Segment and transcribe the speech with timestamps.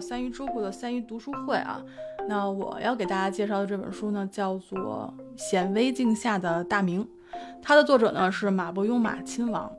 [0.00, 1.82] 三鱼书铺的三鱼读书会啊。
[2.28, 7.02] 那我要给大家介绍的这本书呢，叫做《显微镜下的大明》，
[7.62, 9.70] 它的作者呢是马伯庸马亲王。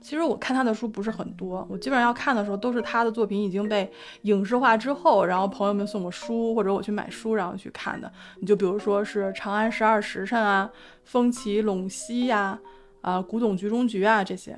[0.00, 3.90] 其实我看他的书不是很多，我基本上要看的时候都是他的作品已经被
[4.22, 8.12] 影视化之后，然后朋友们送我书或者我去买书然后去看的。
[8.38, 10.70] 你就比如说是《长安十二时辰》啊，
[11.04, 12.60] 《风起陇西》呀，
[13.00, 14.54] 啊，《古董局中局》啊这些。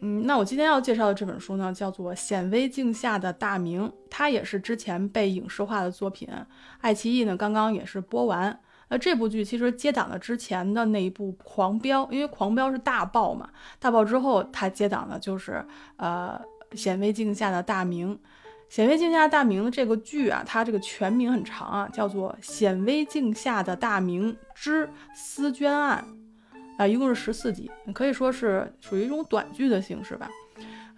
[0.00, 6.28] 嗯，那我今天要介绍的这本书呢，叫做《显微镜下的大明》，它也是之前被影视化的作品。
[6.80, 8.60] 爱奇艺呢刚刚也是播完。
[8.88, 13.48] 那这部剧其实接档了之前的那一部《狂飙》，因为《狂飙》是大爆嘛，
[13.80, 15.64] 大爆之后它接档的就是
[15.96, 16.40] 呃
[16.76, 18.14] 《显微镜下的大明》。
[18.68, 26.04] 《显微镜下的大明》这个剧啊，它这个全名很长啊，叫做《显微镜下的大明之思娟案》。
[26.78, 30.28] 啊，一共是十四集，可以说是属于一种短剧的形式吧。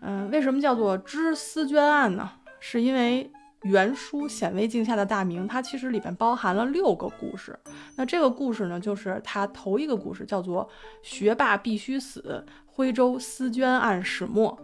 [0.01, 2.31] 嗯，为什么叫做《知思捐案》呢？
[2.61, 3.31] 是因为
[3.63, 7.57] 原书《显微镜下的大明》，它其实里边包含了六个故事。
[7.97, 10.69] 那这个故事呢，就是它头一个故事，叫做
[11.03, 14.57] “学霸必须死，徽州思捐案始末”。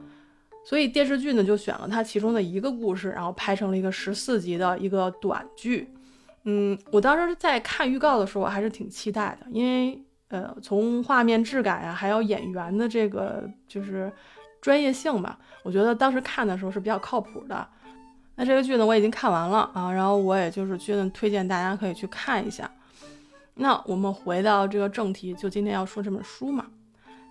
[0.65, 5.93] 所以电视剧呢，就选了它其中的一个故事，然后拍成了一个十四集的一个短剧。
[6.45, 10.01] 嗯，我当时在看预告的时候，我还是挺期待的，因为。
[10.35, 14.13] 呃，从画面质感呀，还有演员的这个就是
[14.61, 17.65] 专业性吧，我觉得当时看的时候是比较靠谱的。
[18.35, 22.69] 那这个剧呢，我已经看完了啊，然后我也就是觉得推荐大家可以去看一下。
[23.55, 26.67] 那我们回到这个正题，就今天要说这本书嘛。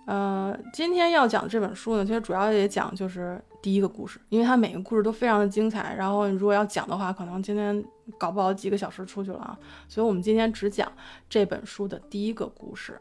[0.06, 5.94] 呃，今天要讲这本书呢，其实主要也讲就是第一个故事，因为它每个故事都非常的精彩。
[5.96, 7.82] 然后如果要讲的话，可能今天
[8.18, 9.58] 搞不好几个小时出去了啊。
[9.88, 10.92] 所以我们今天只讲
[11.30, 13.00] 这本书的第一个故事。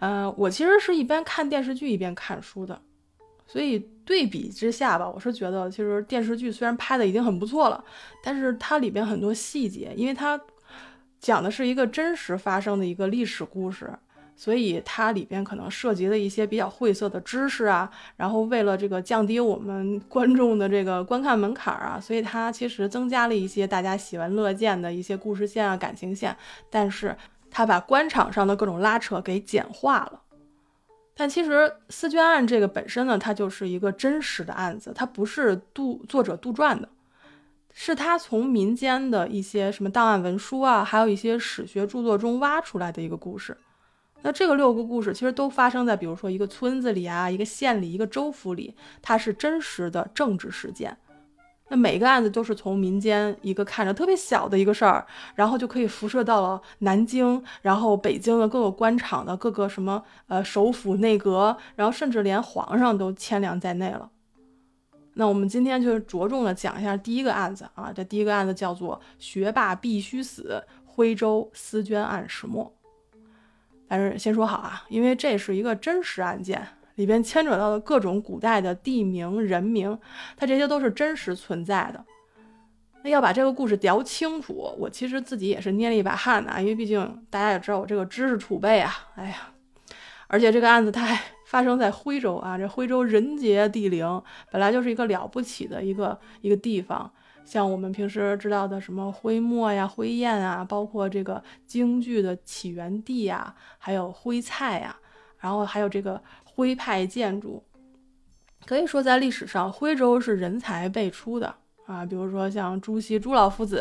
[0.00, 2.82] 呃，我其实是一边看电视剧一边看书的，
[3.46, 7.84] 所以对比之下吧，我是觉得其实电视剧虽然拍的已经很不错了，
[8.20, 10.40] 但是它里边很多细节，因为它
[11.20, 13.96] 讲的是一个真实发生的一个历史故事。
[14.34, 26.36] 所以它里边可能涉及了一些比较晦涩的知识啊，然后为了这个降低我们 观众的这个观看门槛啊，所以它其实增加了一些大家喜闻乐见的一些故事线啊、感情线，
[26.70, 27.16] 但是
[27.50, 30.20] 它把官场上的各种拉扯给简化了。
[31.14, 36.88] 但其实思娟案这个本身呢，它就是一个真实的案子，它不是杜作者杜撰的，
[37.74, 43.56] 是他从民间的一些什么档案文书啊，还有一些史学著作中挖出来的一个故事。
[44.22, 50.96] 那这个六个故事其实都发生在，比如说一个村子里啊，一个县里，一个州府里，它是真实的政治事件。
[51.68, 64.10] 那每个案子都是从民间一个看着特别小的一个事儿，然后就可以辐射到了南京，然后北京的各个官场的各个什么呃首府内阁，然后甚至连皇上都牵连在内了。
[65.14, 72.70] 那我们今天就着重的讲一下第一个案子啊，这第一个案子叫做“学霸必须死”，徽州思娟案始末。
[73.94, 79.98] 但是先说好啊，因为这是一个真实案件，里边牵扯到的各种古代的地名、人名，
[80.34, 82.02] 它这些都是真实存在的。
[83.02, 89.52] 那要把这个故事聊清楚，我其实自己也是捏了一把汗的啊，因为毕竟大家也知道我这个知识储备啊，哎呀，
[90.26, 97.12] 而且这个案子它还 发生在徽州啊，这徽州人杰地灵，本来就是一个了不起的一个一个地方。
[97.44, 104.96] 像我们平时知道的什么徽墨呀、徽砚啊，包括这个京剧的起源地呀，还有徽菜呀，
[105.38, 107.62] 然后还有这个徽派建筑，
[108.64, 111.54] 可以说在历史上徽州是人才辈出的
[111.86, 112.06] 啊。
[112.06, 113.80] 比如说像朱熹朱老夫子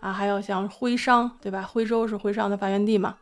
[0.00, 1.62] 啊，还有像徽商，对吧？
[1.62, 3.16] 徽州是徽商的发源地嘛。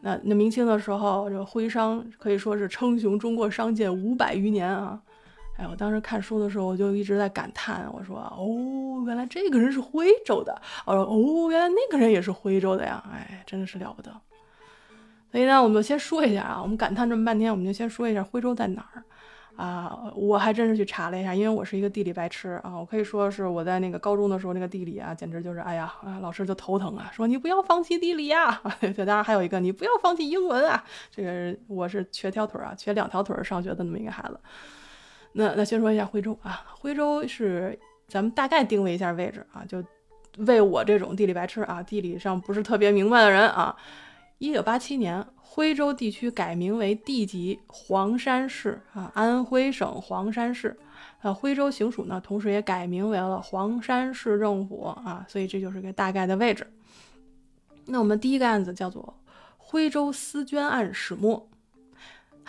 [0.00, 5.02] 那那明清的时候，这个徽商可以说是称雄中国商界五百余年啊。
[5.58, 10.56] 哎，我当时看书的时候，我就一直在感叹，我说：“哦，原来这个人是徽州的。”
[10.86, 14.10] 我说：“哦，原来那个人也是徽州的呀！”哎，真的是了不得。
[15.32, 19.02] 所以呢，我们就先说一下啊，我们感叹这么半天，我们就先说一下徽州在哪儿
[19.60, 20.12] 啊？
[20.14, 22.78] 我还真是去查了一下，因为我是一个地理白痴啊。
[22.78, 28.62] 我可以说是我在那个高中的时候，那个地理啊，简直就是哎呀，啊，老师就头疼啊，说你不要放弃地理呀。
[28.80, 30.84] 对，当然还有一个，你不要放弃英文啊。
[31.10, 34.38] 这个我是瘸条腿啊，瘸两条腿上学的那么一个孩子。
[35.32, 37.78] 那那先说一下徽州啊，徽州是
[38.08, 39.82] 咱们大概定位一下位置啊，就
[40.38, 43.76] 为我这种地理白痴啊，地理上不是特别明白的人啊。
[44.38, 50.76] 一九八七年，徽州地区改名为地级黄山市啊，安徽省黄山市。
[51.22, 56.64] 呃，徽州行署呢，同时也改名为了黄山市政府啊，所以这就是个大概的位置。
[57.86, 59.18] 那我们第一个案子叫做
[59.56, 61.48] 徽州私捐案始末。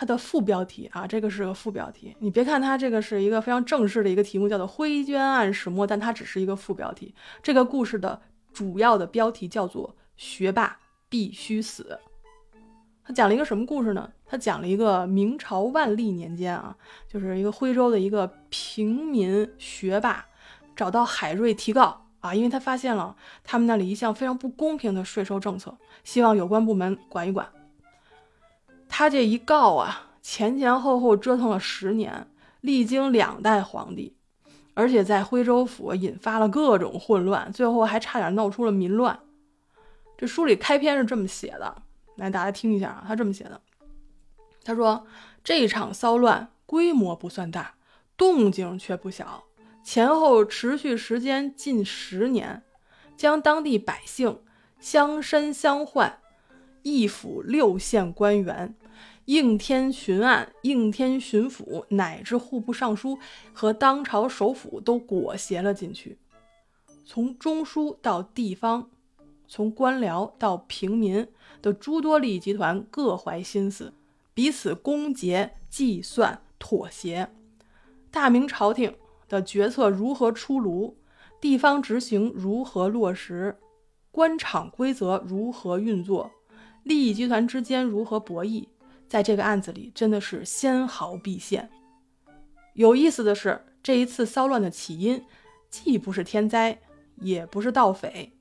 [0.00, 2.16] 它的副标题啊，这个是个副标题。
[2.20, 7.14] 你别看它这个是一个非常正式的一个题目，叫做《灰捐案始末》，但它只是一个副标题。
[7.42, 8.18] 这个故事的
[8.50, 10.78] 主要的标题叫做《学霸
[11.10, 11.98] 必须死》。
[13.04, 14.10] 他讲了一个什么故事呢？
[14.24, 16.74] 他讲了一个明朝万历年间啊，
[17.06, 20.24] 就是一个徽州的一个平民学霸，
[20.74, 23.14] 找到海瑞提告啊，因为他发现了
[23.44, 27.46] 他们那里一项非常不公平的税收政策，希望有关部门管一管。
[28.92, 32.28] 他这一告啊，前前后后折腾了十年，
[32.60, 34.16] 历经两代皇帝，
[34.74, 39.18] 而且在徽州府引发了各种混乱，最后还差点闹出了民乱。
[40.18, 41.82] 这书里开篇是这么写的。
[42.16, 43.58] 来，大家听一下啊，他这么写的。
[44.62, 45.06] 他说
[45.42, 47.76] ：“这场骚乱规模不算大，
[48.18, 49.44] 动静却不小，
[49.82, 52.62] 前后持续时间近十年，
[53.16, 54.42] 将当地百姓
[54.78, 56.18] 相生相换，
[56.82, 58.74] 一府六县官员、
[59.26, 63.18] 应天巡按、应天巡抚，乃至户部尚书
[63.52, 66.18] 和当朝首辅都裹挟了进去，
[67.04, 68.90] 从中枢到地方。”
[69.52, 71.26] 从官僚到平民
[71.60, 73.92] 的诸多利益集团各怀心思，
[74.32, 77.28] 彼此攻讦、计算、妥协。
[78.12, 78.94] 大明朝廷
[79.28, 80.96] 的决策如何出炉？
[81.40, 83.58] 地方执行如何落实？
[84.12, 86.30] 官场规则如何运作？
[86.90, 88.66] 利益集团之间如何博弈？
[89.08, 91.70] 在这个案子里，真的是纤毫毕现。
[92.74, 95.24] 有意思的是，这一次骚乱的起因，
[95.70, 96.80] 既不是天灾，
[97.14, 98.32] 也不是盗匪。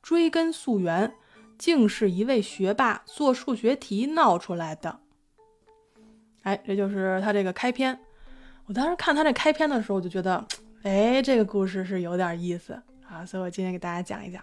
[0.00, 1.12] 追根溯源，
[1.58, 5.00] 竟是一位学霸做数学题闹出来的。
[6.42, 7.98] 哎，这就是他这个开篇。
[8.66, 10.46] 我当时看他这开篇的时候，我就觉得，
[10.84, 13.26] 哎，这个故事是有点意思啊。
[13.26, 14.40] 所以我今天给大家讲一讲，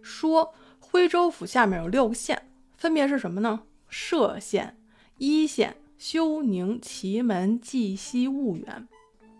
[0.00, 3.62] 说徽州府下面有六个县，分别是什么呢？
[3.90, 4.76] 歙县、
[5.18, 8.88] 黟县、休宁、祁门、绩溪、婺源。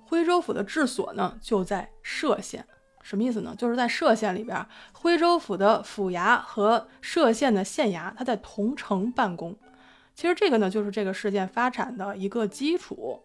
[0.04, 2.64] 徽州府的治所呢，就在歙县。
[3.02, 3.54] 什么意思呢？
[3.56, 9.56] 就是在歙县里边，徽州府的府衙和歙县的县衙，它在同城办公。
[10.14, 13.22] 其实这个呢，就是这个事件发展的一个基础。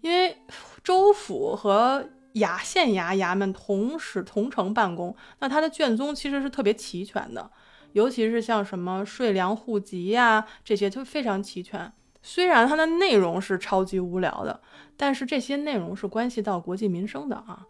[0.00, 0.36] 因为
[0.82, 7.50] 州府和衙县衙衙门同时同城办公，那它的卷宗其实是特别齐全的，
[7.92, 11.92] 尤其是像什么税粮户籍呀这些，就非常齐全。
[12.22, 14.60] 虽然它的内容是超级无聊的，
[14.96, 17.66] 但是这些内容是关系到国计民生的啊。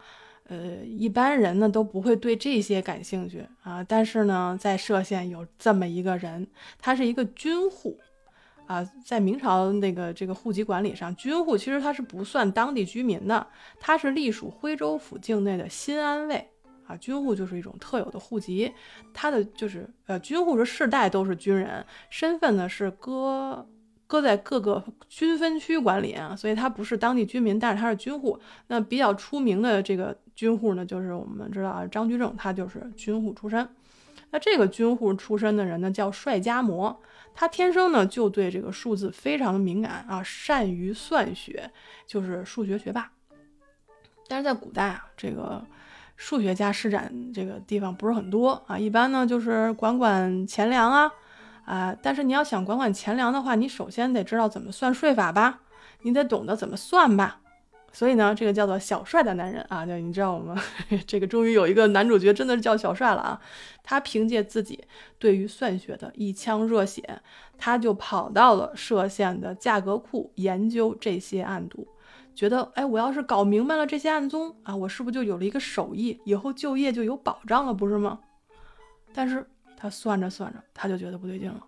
[0.47, 3.83] 呃，一般人呢都不会对这些感兴趣啊。
[3.83, 6.47] 但是呢，在歙县有这么一个人，
[6.79, 7.99] 他是一个军户
[8.67, 8.85] 啊。
[9.05, 13.47] 在明朝那个这个户籍管理上，军户其实他是不算当地居民的，
[13.79, 16.49] 他是隶属徽州府境内的新安卫
[16.87, 16.97] 啊。
[16.97, 18.73] 军户就是一种特有的户籍，
[19.13, 23.67] 他的就是呃，军户是世代都是军人，身份呢是搁
[24.07, 28.39] 搁在各个军分区管理啊，所以他不是当地居民，但是他是军户。
[28.67, 30.17] 那比较出名的这个。
[30.35, 33.69] 军户呢，就是我们知道啊，张居正他就是军户出身。
[34.33, 37.01] 那这个军户出身的人呢，叫帅家模，
[37.35, 41.71] 他天生呢就对这个数字非常的敏感啊，善于算学，
[42.07, 43.11] 就是数学学霸。
[44.29, 45.63] 但是在古代啊，这个
[46.17, 51.13] 数学家施展这个地方不是很多啊，一般呢就是管管钱粮啊
[51.65, 51.97] 啊。
[52.01, 55.61] 但是你要想管管钱粮的话，你首先得知道怎么算税法吧，
[56.03, 57.41] 你得懂得怎么算吧。
[57.95, 60.59] 所以呢，这个叫做小帅的男人啊，就你知道我们
[61.07, 63.41] 这个终于有一个男主角，真的是叫小帅了啊。
[63.85, 64.83] 他凭借自己
[65.17, 67.21] 对于算学的一腔热血，
[67.57, 71.87] 他就跑到了歙县的价格库研究这些案牍，
[72.35, 78.19] 觉得哎，我要是搞明白了这些案宗啊，我是不是就有了一个手艺，以后就业就有保障了，不是吗？
[79.13, 79.47] 但是
[79.77, 81.65] 他算着算着，他就觉得不对劲了。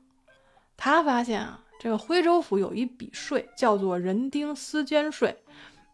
[0.77, 5.37] 他发现啊，这个徽州府有一笔税叫做人丁私捐税。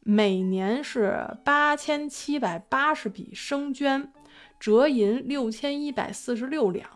[0.05, 4.09] 每年是八千七百八十笔生绢，
[4.59, 6.89] 折银六千一百四十六两。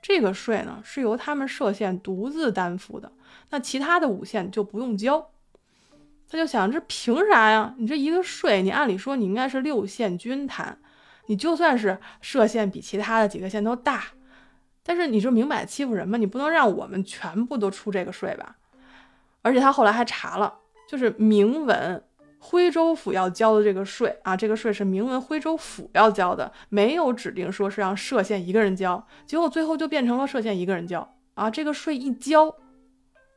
[0.00, 3.12] 这个税呢是由他们歙县独自担负的，
[3.50, 5.30] 那其他的五县就不用交。
[6.30, 7.74] 他就想，这凭啥呀？
[7.76, 10.78] 你这一个税，你按理说你应该是六县均摊，
[11.26, 14.04] 你就算是歙县比其他的几个县都大，
[14.82, 16.16] 但是你就明摆欺负人嘛？
[16.16, 18.56] 你不能让我们全部都出这个税吧？
[19.42, 22.02] 而且他后来还查了，就是明文。
[22.38, 31.50] 徽州府要交的这个税啊，这个税是明文徽州府要交的，没有指定说是让歙县一个人交，结果最后就变成了歙县一个人交啊。
[31.50, 32.54] 这个税一交，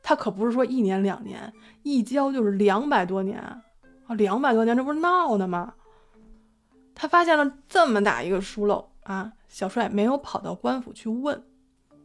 [0.02, 1.52] 他可不是说一年两年，
[1.82, 5.74] 一交就是两百多年啊，两百多年，这不是闹呢吗？
[6.94, 11.42] 他发现了这么大一个疏漏啊，小帅没有跑到官府去问，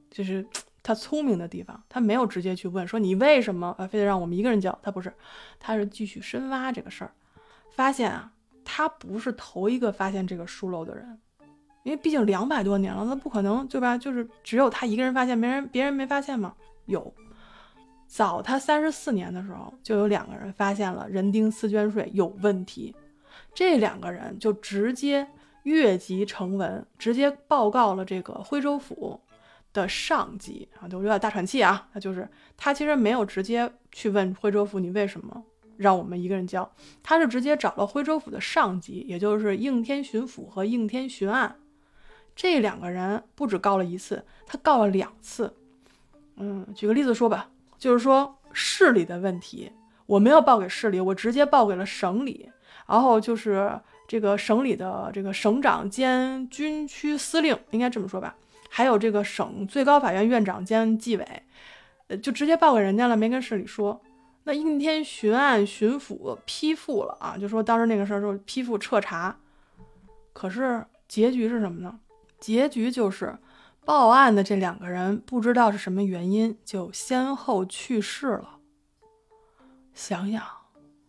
[0.09, 0.47] 就是
[0.85, 5.11] 他聪明的地方，他没有直接去问说你为什么呃非得让我们一个人交，他不是，
[5.59, 7.11] 他是继续深挖这个事儿，
[7.71, 8.31] 发现啊，
[8.63, 11.19] 他不是头一个发现这个疏漏的人，
[11.81, 13.97] 因为毕竟两百多年了，那不可能对吧？
[13.97, 16.53] 就是只有他一个人发现，没人别人没发现吗？
[16.85, 17.11] 有，
[18.05, 22.95] 早他三十四年的时候，就有两个人发现了人丁丝绢税有问题，
[23.55, 25.27] 这两个人就直接
[25.63, 29.19] 越级成文，直接报告了这个徽州府。
[29.75, 31.87] 的上级啊，就有点大喘气啊。
[31.93, 35.43] 他就是他，其实没有直接去问徽州府，你为什么
[35.77, 36.67] 让我们一个人交？
[37.03, 41.57] 他是直接找了徽州府的上级，也就是应天巡抚和应天巡案
[42.35, 45.53] 这两个人，不止告了一次，他告了两次。
[46.37, 49.71] 嗯，举个例子说吧，就是说市里的问题，
[50.05, 52.49] 我没有报给市里，我直接报给了省里，
[52.87, 58.35] 然后就是这个省里的这个省长兼军区司令，应该这么说吧。
[58.77, 61.43] 还有这个省最高法院院长兼纪委，
[62.07, 64.01] 呃，就直接报给人家了，没跟市里说。
[64.43, 69.33] 那应天巡案巡抚批复了啊，就说当时那个事儿就批复彻查。
[70.33, 71.97] 可是结局是什么呢？
[72.37, 73.37] 结局就是
[73.85, 78.57] 报案的这两个人不知道是什么原因，就先后去世了。
[79.93, 80.43] 想想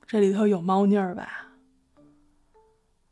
[0.07, 1.46] 这里头有猫腻儿吧？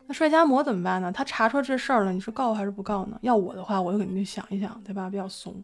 [0.06, 1.10] 那帅家模怎么办呢？
[1.10, 3.18] 他查出这事儿了，你是告还是不告呢？
[3.22, 5.08] 要我的话，我就肯定想一想，对吧？
[5.08, 5.62] 比较怂。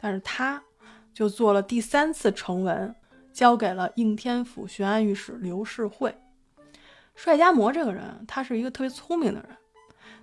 [0.00, 0.62] 但是他
[1.12, 2.94] 就做了第三次呈文，
[3.32, 6.14] 交给了应天府巡按御史刘世惠。
[7.14, 9.50] 帅家模这个人，他是一个特别聪明的人，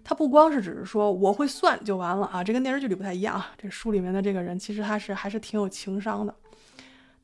[0.04, 3.52] 他不光是只是说我会算就完了啊，这跟电视剧里不太一样啊。
[3.56, 6.34] 这书里面的这个人，其实他是还是挺有情商的。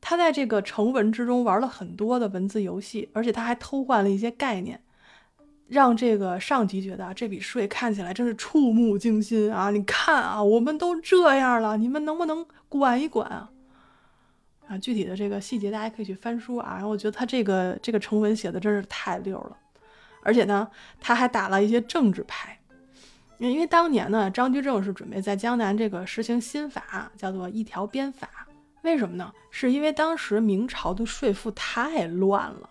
[0.00, 4.80] 他在这个成文之中玩了很多的文字游戏，而且他还偷换了一些概念。
[5.68, 9.70] 让这个上级觉得，这笔税看起来真是触目惊心啊！
[9.70, 13.50] 你看啊，我们都这样了，你们能不能管一管啊？
[14.68, 16.74] 啊，具体的这个细节大家可以去翻书啊。
[16.74, 19.56] 然后我觉得他这个这个成文写的真是太溜了，
[20.22, 20.68] 而且呢，
[21.00, 22.58] 他还打了一些政治牌，
[23.38, 28.28] 因为当年呢，张居正是准备在江南这个实行新法，叫做一条鞭法。
[28.82, 29.32] 为什么呢？
[29.50, 32.70] 是因为当时明朝的税赋太乱了。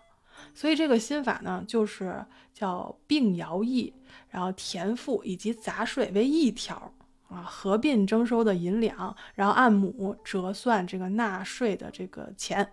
[0.56, 3.94] 所以这个新法呢，就是叫并徭役，
[4.30, 6.92] 然后田赋以及杂税为一条
[7.28, 12.68] 啊，合并征收的银两，然后按亩折算这个纳税的这个钱，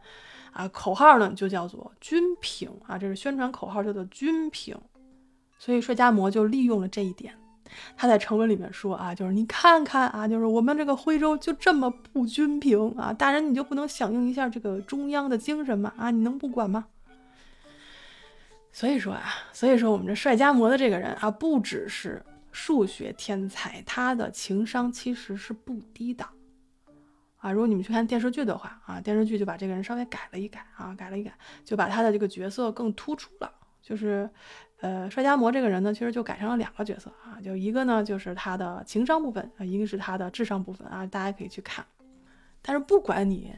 [0.53, 4.79] 啊，口号呢就叫做均平啊，这是宣传口号，叫做均平。
[5.59, 7.35] 所以帅家模就利用了这一点，
[7.97, 15.93] 他在成文里面说啊，就是你看看啊，就是我们这个徽州就这么不均平啊，大人你就不能响应一下这个中央的精神吗？
[15.97, 16.87] 啊，你能不管吗？
[18.73, 26.27] 所以说啊，所以说我们这帅家模的这个人啊，不只是数学天才，他的情商其实是不低的
[27.37, 27.53] 啊。
[27.53, 31.31] 如果你们去看电视剧的话啊，电视剧就把这个人稍微改了一改啊，改了一改，
[31.63, 33.53] 就把他的这个角色更突出了。
[33.83, 34.31] 就是，
[34.81, 41.85] 呃，帅家模这个人呢，其实就改成了两个角色啊，就一个呢就是他的情商部分啊，一个是他的智商部分啊，大家可以去看。
[42.63, 43.55] 但是不管你。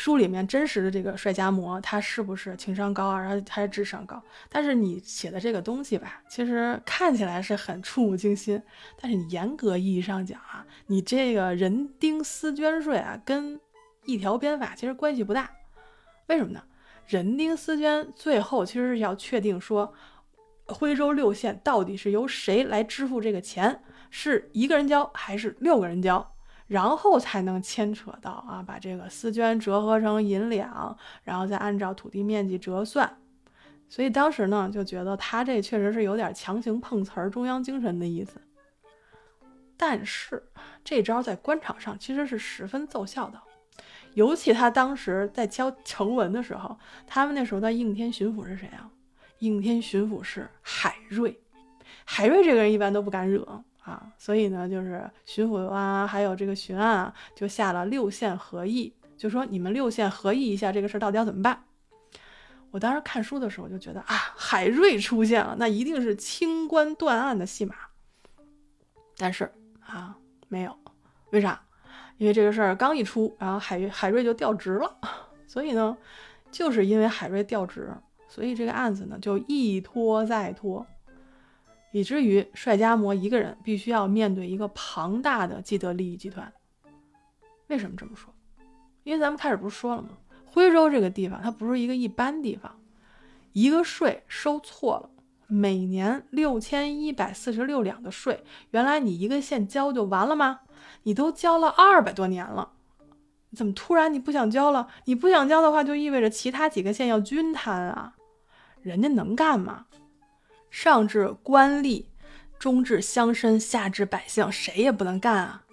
[0.00, 3.20] 书里面真实的这个帅家模，他是不是情商高啊？
[3.20, 4.22] 然后他是智商高？
[4.48, 8.62] 但是你写的这个东西吧，其实看起来是很触目惊心。
[8.98, 13.60] 但是你严格意义上讲啊，你这个人丁丝绢税啊，跟
[14.06, 15.50] 一条鞭法其实关系不大。
[16.28, 16.62] 为什么呢？
[17.06, 19.92] 人丁丝绢最后其实是要确定说，
[20.64, 26.32] 徽州六县到底是由谁来支付这个钱，是一个人交还是六个人交？
[26.70, 33.18] 然后才能牵扯到啊，把这个丝绢折合成银两，然后再按照土地面积折算。
[33.88, 38.40] 所以当时呢，就觉得他这确实是有点强行碰瓷儿中央精神的意思。
[39.76, 40.40] 但是
[40.84, 43.40] 这招在官场上其实是十分奏效的，
[44.14, 48.88] 尤其他当时在交成文的时候，他们那时候的应天巡抚是谁啊？
[49.40, 51.36] 应天巡抚是海瑞，
[52.04, 53.64] 海瑞这个人一般都不敢惹。
[53.82, 61.64] 啊，所以呢，就是巡抚啊，还有这个巡案啊，就下了六县合议，就说你们六县合议一下这个事儿到底要怎么办。
[62.70, 67.74] 我当时看书的时候就觉得啊，海瑞出现了，那一定是清官断案的戏码。
[69.16, 69.50] 但是
[69.84, 70.16] 啊，
[70.48, 70.78] 没有，
[71.30, 71.60] 为啥？
[72.16, 74.98] 因为这个事儿刚一出，然后海海瑞就调职了。
[75.48, 75.96] 所以呢，
[76.50, 77.92] 就是因为海瑞调职，
[78.28, 80.86] 所以这个案子呢就一拖再拖。
[81.92, 86.52] 以至于帅家模一个人必须要面对一个庞大的既得利益集团。
[87.68, 88.32] 为什么这么说？
[89.02, 90.10] 因为咱们开始不是说了吗？
[90.46, 92.80] 徽州这个地方它不是一个一般地方，
[93.52, 95.10] 一个税收错了，
[95.46, 100.60] 每年六千一百四十六两的税，原来你一个县交就完了吗？
[101.04, 102.72] 你都交了二百多年了，
[103.54, 104.88] 怎么突然你不想交了？
[105.04, 108.14] 你不想交的话，就意味着其他几个县要均摊啊，
[108.82, 109.86] 人家能干吗？
[110.70, 112.04] 上至官吏，
[112.58, 115.64] 中至乡绅，下至百姓，谁也不能干啊。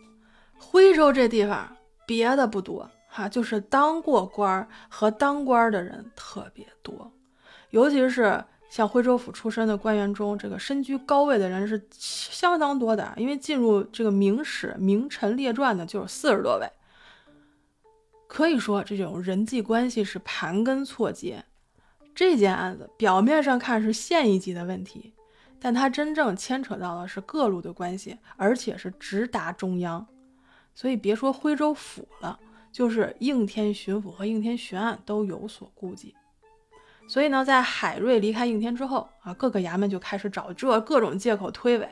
[0.58, 7.12] 徽州这地方别的不多哈，就是当过官和当官的人特别多，
[7.70, 16.68] 尤其是像徽州府出身的官员中，这个身居高位的人是相当多的，因为进入这个明史名臣列传的就有四十多位。
[18.27, 21.46] 可以说，这种人际关系是盘根错节。
[22.17, 25.13] 这件案子表面上看是县一级的问题，
[25.59, 30.03] 但它真正牵扯到的是各路的关系，而且是直达中央。
[30.74, 32.39] 所以别说徽州府了，
[32.71, 36.15] 就是应天巡抚和应天巡案都有所顾忌。
[37.07, 41.88] 所以呢，在海瑞离开应天之后啊，各个衙门就开始找这各种借口推诿，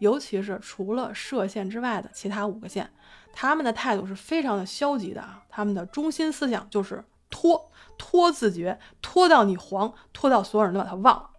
[0.00, 2.90] 尤其是除了歙县之外的其他五个县。
[3.32, 11.30] 他们的态度是非常的消极的啊，他们的中心思想就是拖拖自觉，拖到你黄，拖到所有人都把他忘了。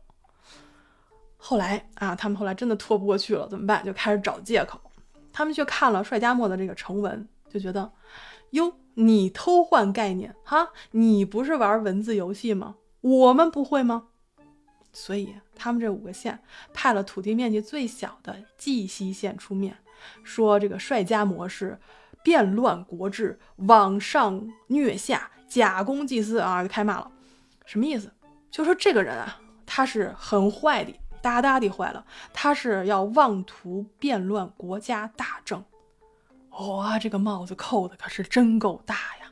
[1.37, 3.83] 后来啊，他们后来真的拖不过去了，怎么办？
[3.83, 4.79] 就开始找借口。
[5.31, 7.91] 他们去看了帅家墨的这个成文，就觉得，
[8.49, 10.69] 哟，你偷换概念哈？
[10.91, 12.75] 你不是玩文字游戏吗？
[13.01, 14.07] 我们不会吗？
[14.91, 16.39] 所以他们这五个县
[16.73, 19.77] 派了土地面积最小的绩溪县出面。
[20.23, 21.79] 说这个帅家模式
[22.23, 27.11] 变乱国制，往上虐下，假公济私啊，就开骂了。
[27.65, 28.09] 什么意思？
[28.49, 32.05] 就说这个人啊，他是很坏的，大大的坏了。
[32.31, 35.63] 他是要妄图变乱国家大政。
[36.51, 39.31] 哇，这个帽子扣的可是真够大呀！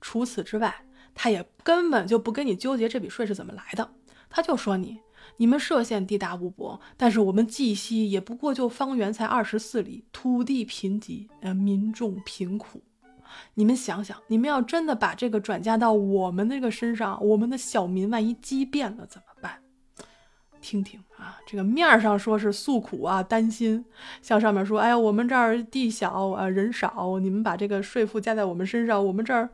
[0.00, 3.90] 除此之外，他也根本就不跟你纠结这笔税是怎么来的，
[4.30, 5.00] 他就说你。
[5.38, 12.82] 你们歙县地大物博，但是我们绩溪也不过就方圆才二十四里，土地贫瘠，呃，民众贫苦。
[13.54, 19.60] 你们想想，你们要真的把这个转嫁到我们那个身上，我们的小民万一畸变了怎么办？
[20.60, 23.84] 听听啊，这个面上说是诉苦啊，担心，
[24.20, 29.48] 像上面说，哎呀，我们这儿地小啊，人少，你们把这个税负加在我们身上，我们这儿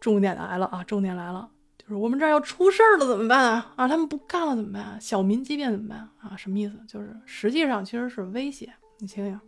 [0.00, 1.50] 重点来了啊，重点来了。
[1.76, 3.72] 就是我们这儿要出事儿了怎么办啊？
[3.76, 4.98] 啊，他们不干了怎么办？
[5.00, 6.36] 小民畸变怎么办啊？
[6.36, 6.78] 什么意思？
[6.86, 8.72] 就是实际上其实是威胁。
[8.98, 9.38] 你听听，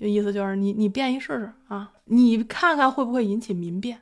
[0.00, 4.00] 就意思就是你你变一试试啊，你看看会不会引起民变。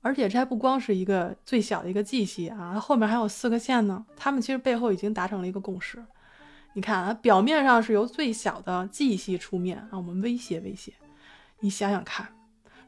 [0.00, 4.04] 而且这还不光是一个最小的一个绩溪啊，后面还有四个县呢。
[4.16, 6.04] 他们其实背后已经达成了一个共识。
[6.74, 10.92] 你看啊，表面上是由最小的绩溪出面啊，我们威胁威胁。
[11.60, 12.28] 你想想看，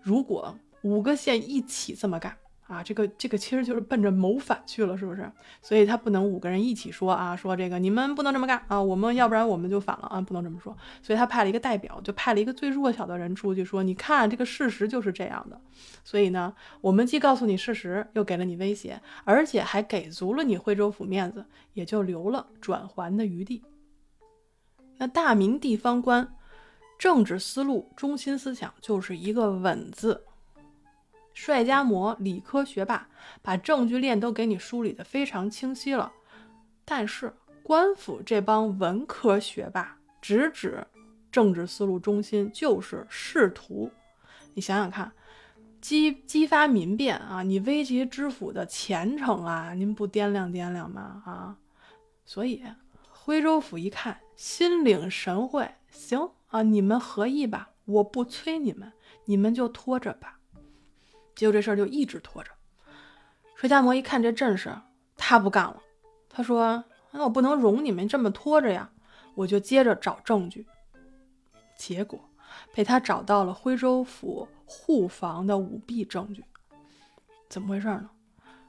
[0.02, 2.36] 如果五个县一起这么干。
[2.66, 5.30] 啊，这个这个其实就是奔着谋反去了，是不是？
[5.60, 10.74] 所以他不能五个人一起说啊，说这个你们不能这么干啊，我们要不然我们就反了啊，不能这么说。
[11.02, 15.60] 所以他派了一个代表，就派了一个最弱小的人出去说，你看这个事实就是这样的。
[16.04, 23.62] 所以呢，我们既告诉你事实，又给了你威胁，而且还给足了你徽州府面子，也就留了转圜的余地。
[24.96, 26.34] 那大明地方官
[26.98, 30.24] 政治思路中心思想就是一个稳字。
[31.34, 33.06] 帅家模理科学霸，
[33.42, 36.10] 把证据链都给你梳理的非常清晰了。
[36.84, 40.86] 但是官府这帮文科学霸，直指
[41.30, 43.90] 政治思路中心就是仕途。
[44.54, 45.12] 你想想看，
[45.80, 51.22] 激激发民变啊，你危及知府的前程啊，您不掂量掂量吗？
[51.26, 51.56] 啊，
[52.24, 52.62] 所以
[53.10, 58.92] 徽州府一看，心领神会，行啊，你们合意吧，我不催你们，
[59.24, 60.38] 你们就拖着吧。
[61.34, 62.50] 结果这事儿就一直拖着。
[63.56, 64.74] 水家模一看这阵势，
[65.16, 65.80] 他不干了。
[66.28, 68.90] 他说：“那我不能容你们这么拖着呀，
[69.34, 70.66] 我就接着找证据。”
[71.78, 72.20] 结果
[72.72, 76.44] 被他找到了徽州府户房的舞弊证据。
[77.48, 78.10] 怎么回事呢？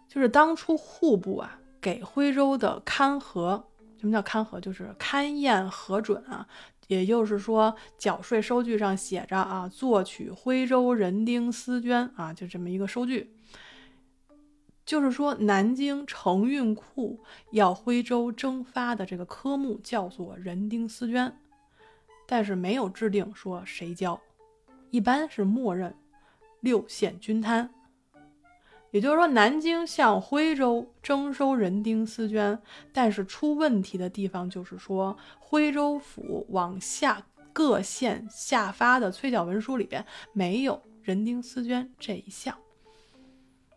[0.08, 4.60] 就是当初户部啊给徽州的勘核，什么叫勘核？
[4.60, 6.48] 就是勘验核准啊。
[6.88, 13.32] 也就是说，缴税收据上写着啊，作取徽州人丁丝绢啊，就这么一个收据。
[14.86, 17.20] 就是说，南京承运库
[17.52, 21.32] 要徽州征发的这个科目叫做人丁丝绢，
[22.28, 24.22] 但是没有制定说谁交，
[24.92, 25.96] 一般是默认
[26.60, 27.68] 六县均摊。
[28.96, 32.58] 也就是说，南京向徽州征收人丁私绢，
[32.94, 42.58] 但是出问题的地方就是说，徽州府往下各县下发的催缴文书里边没有人丁私绢这一项。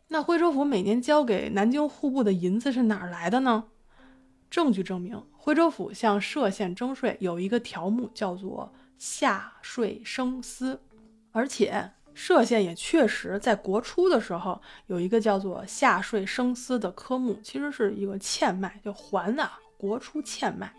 [0.07, 3.65] 那徽州府每年交给南京户部的银子是哪儿来的呢？
[4.49, 10.81] 证据证明，徽州府向歙县征税有一个条目叫做下税生丝，
[11.33, 20.75] 而且歙县也确实在国初的时候有一个叫做下税生司的科目，其实是一个欠卖，就还啊国初欠卖。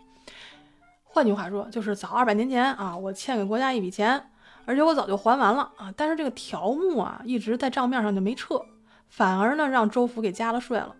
[1.02, 4.30] 换句话说，就是早二百年前啊，我欠给国家一笔钱，
[4.66, 8.60] 而且我早就还完了啊，但是这个条目啊一直在账面上就没撤，
[9.08, 10.94] 反而呢让州府给加了税了。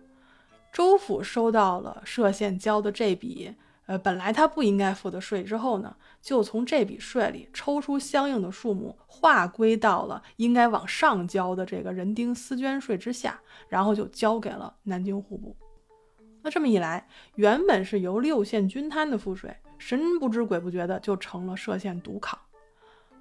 [0.73, 3.53] 州府收到了歙县交的这笔。
[3.91, 15.57] 呃，本来他不应该付的税之后呢，就从这笔税里抽出相应的数目，划归到了应该往上交的这个人丁私捐税之下，然后就交给了南京户部。
[16.41, 22.39] 那这么一来，原本是由六县均摊的赋税，神不知鬼不觉的就成了歙县独扛。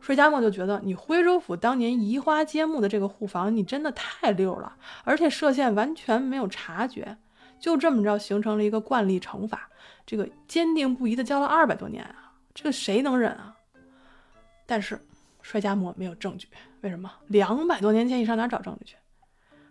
[0.00, 7.18] 税家墨就觉得，你徽州府当年移花接木的这个户房，你真的太溜了，而且歙县完全没有察觉，
[7.58, 9.68] 就这么着形成了一个惯例惩罚。
[10.10, 13.56] 这个坚定不移的交了二百多年啊，这个谁能忍啊？
[14.66, 15.00] 但是
[15.40, 16.48] 帅家模没有证据，
[16.80, 17.08] 为什么？
[17.28, 18.96] 两百多年前你上哪找证据去？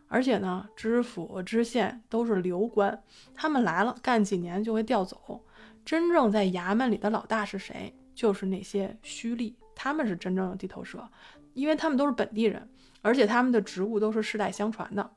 [0.07, 3.03] 而且呢，知府、知县都是流官，
[3.35, 5.43] 他们来了干几年就会调走。
[5.83, 7.93] 真正在衙门里的老大是谁？
[8.15, 11.05] 就是那些虚吏，他们是真正的地头蛇，
[11.53, 12.65] 因为他们都是本地人，
[13.01, 15.11] 而且他们的职务都是世代相传的。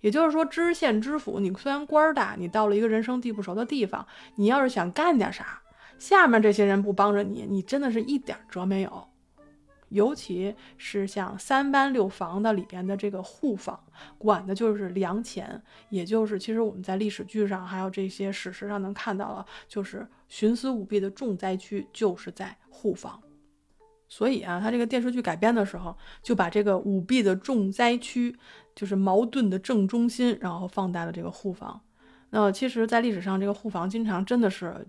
[0.00, 4.06] 也就是说，知县知府，你虽然官儿大，你到了一个人生地不熟的地方，
[4.36, 5.60] 你要是想干点啥，
[5.98, 9.08] 下面这些人不帮着你，你真的是一点辙没有。
[9.90, 13.82] 尤其是像三班六房的里边的这个户房，
[14.18, 23.18] 管的就是粮钱，也就是其实我们在历史剧上还有这些史实上能看到了，就是徇私舞弊的重灾区就是在户房。
[24.08, 28.36] 所以啊，他这个电视剧改编的时候，就把这个舞弊的重灾区。
[28.78, 31.80] 就是矛盾的正中心，然后放大了这个户房。
[32.30, 34.86] 那其实，在历史上，这个户房经常真的是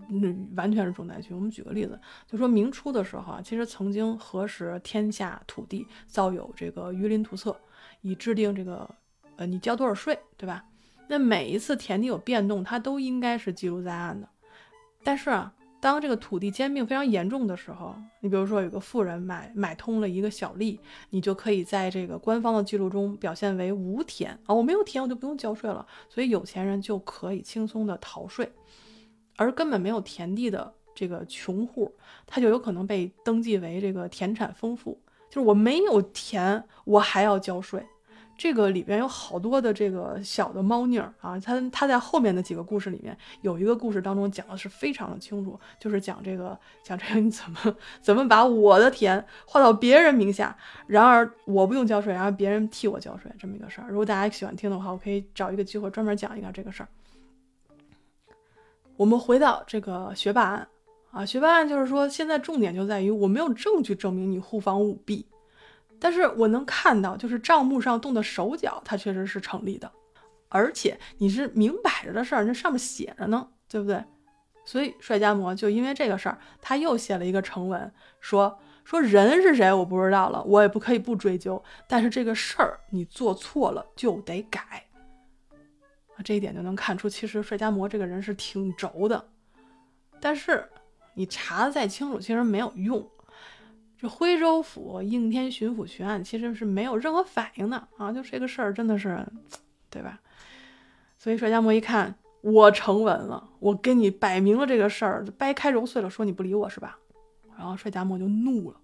[0.54, 1.34] 完全是重灾区。
[1.34, 7.56] 我们举个例子，就说明初的时候啊，其实曾经核实天下土地造有这个榆林图册，
[8.02, 8.88] 以制定这个
[9.34, 10.64] 呃你交多少税，对吧？
[11.08, 14.28] 那每一次田地有变动，它都应该是记录在案的。
[15.02, 15.52] 但是啊。
[15.80, 28.52] 当这个土地兼并非常严重的时候，你比如说有个富人买买通了一个小吏，你就可以在这个官方的记录中表现为无田啊，我没有田，我就不用交税了，所以有钱人就可以轻松的逃税，
[29.36, 31.90] 而根本没有田地的这个穷户，
[32.26, 37.82] 他就有可能被登记为这个田产丰富，就是我没有田，我还要交税。
[38.40, 53.88] 这个里边有好多的这个小的猫腻儿啊，他他在后面的几个故事里面有一个故事当中讲的是非常的清楚，就是讲这个讲这个你怎么怎么把我的田划到别人名下，然而我不用交税，然后别人替我交税这么一个事儿。
[53.90, 56.88] 如果大家喜欢听的话，我可以找一个机会专门讲一下这个事儿。
[58.96, 60.66] 我们回到这个学霸案
[61.10, 65.26] 啊，学霸案就是说现在重点就在于我没有证据证明你户房舞弊。
[66.00, 69.92] 但是我能看到，就是账目上动的手脚，它确实是成立的，
[70.48, 74.02] 而且你是明摆着的事儿，那上面写着呢，对不对？
[74.64, 84.84] 所以帅家模就因为这个事儿，他又写了一个成文，说说人是谁我不知道了，我也不可以不追究，但是这个事儿你做错了就得改。
[86.16, 89.28] 啊，这一点就能看出，其实帅家模这个人是挺轴的，
[90.20, 90.68] 但是
[91.14, 93.06] 你查的再清楚，其实没有用。
[94.00, 98.10] 这徽州府应天巡抚巡案其实是没有任何反应的啊！
[98.10, 99.26] 就这个事儿真的是，
[99.90, 100.18] 对吧？
[101.18, 106.98] 所以帅家模一看我成文了，我跟你摆明了这个事儿，掰开揉碎了说你不理我是吧？
[107.58, 108.80] 然后帅家模就怒了，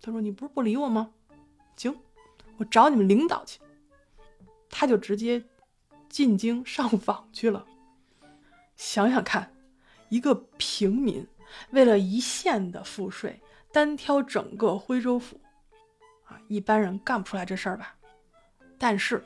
[0.00, 1.10] 他说：“你不是不理我吗？
[1.76, 1.94] 行，
[2.56, 3.60] 我找你们领导去。”
[4.70, 5.44] 他就直接
[6.08, 7.66] 进京上访去了。
[8.76, 9.52] 想想看，
[10.08, 11.26] 一个平民
[11.72, 13.38] 为了一县的赋税。
[13.72, 15.40] 单挑整个徽州府，
[16.24, 17.94] 啊，一般人干不出来这事儿吧？
[18.78, 19.24] 但是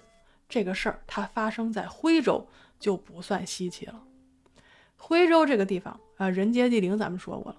[0.48, 2.46] 这个事儿它发生在徽州
[2.78, 4.02] 就不算稀奇了。
[4.96, 7.58] 徽州这个地方啊，人杰地灵，咱们说过了，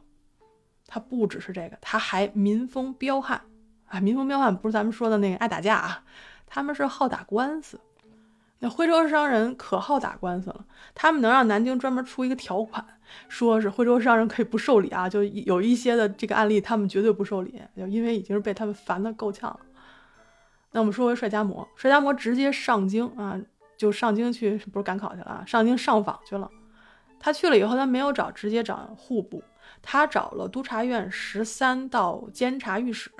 [0.87, 3.41] 它不只是这个，它还民风彪悍
[3.87, 3.99] 啊！
[3.99, 6.03] 民风彪悍不是咱们说的那个爱打架啊，
[6.45, 7.79] 他们是好打官司。
[8.59, 12.85] 那徽州商人可好打官司了，他们能让南京专门出一个条款。
[13.29, 19.59] 说是徽州商人可以不受理啊，就有一些的这个案例，他们绝对不受理，就因为已经是被他们烦得够呛了。
[20.71, 23.39] 那我们说回帅家模，帅家模直接上京啊，
[23.77, 26.49] 就上京去，不是赶考去了啊，上京上访去了。
[27.19, 29.43] 他去了以后，他没有找直接找户部，
[29.81, 33.11] 他找了督察院十三道监察御史，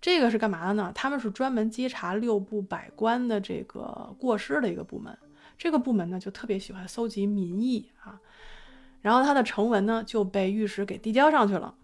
[0.00, 0.92] 这个是干嘛的呢？
[0.94, 5.16] 他们是专门稽查六部百官的这个过失的一个部门。
[5.56, 8.20] 这个部门呢，就特别喜欢搜集民意啊。
[9.00, 11.74] 然后他的成文呢就被御史给递交上去了，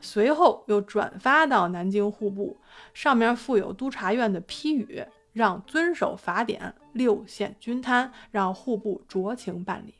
[0.00, 2.58] 随后又转发到南京户部，
[2.92, 9.94] 上面附有督察院的批语，让遵守法典，六县均摊，让户部酌情办理。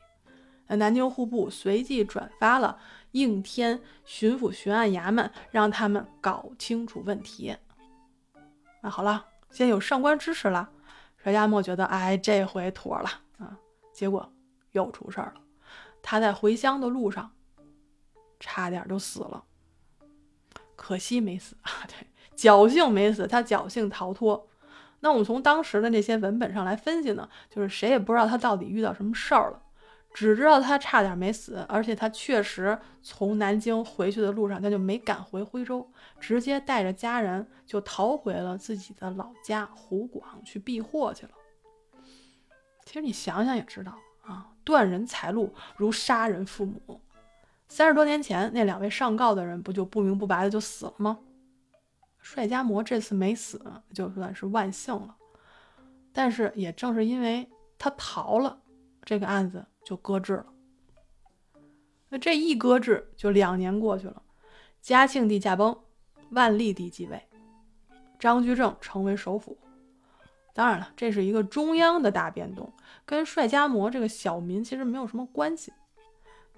[0.67, 2.79] 南京户部随即转发了
[3.11, 7.55] 应天巡抚巡按衙门，让他们搞清楚问题。
[8.83, 10.69] 那好了，先有上官支持了，
[11.15, 13.57] 帅家墨觉得，哎，这回妥了啊。
[13.93, 14.29] 结果
[14.73, 15.41] 又出事儿了，
[16.01, 17.31] 他在回乡的路上
[18.41, 19.45] 差点就死了。
[20.75, 24.49] 可惜没死 啊，对，侥幸没死，他侥幸逃脱。
[24.99, 29.61] 那我们从当时的那些文本上来分析呢，就是谁也不知道他到底遇到什么事儿了，
[30.13, 41.31] 只知道他差点没死，而且他确实从南京回去的路上，他就没赶回徽州，直接带着家人就逃回了自己的老家湖广去避祸去了。
[42.85, 47.01] 其实你想想也知道啊，断人财路如杀人父母。
[47.67, 51.17] 三十多年前，那两位上告的人不就不明不白的就死了吗？
[52.19, 53.59] 帅家模这次没死，
[53.93, 55.15] 就算是万幸了。
[56.11, 57.49] 但是也正是因为
[57.79, 58.59] 他逃了，
[59.03, 60.45] 这个案子就搁置了。
[62.09, 64.21] 那这一搁置，就两年过去了。
[64.81, 65.77] 嘉庆帝驾崩，
[66.31, 67.21] 万历帝继位，
[68.19, 69.57] 张居正成为首辅。
[70.53, 72.71] 当然了，这是一个中央的大变动，
[73.05, 75.73] 跟帅家模这个小民其实没有什么关系。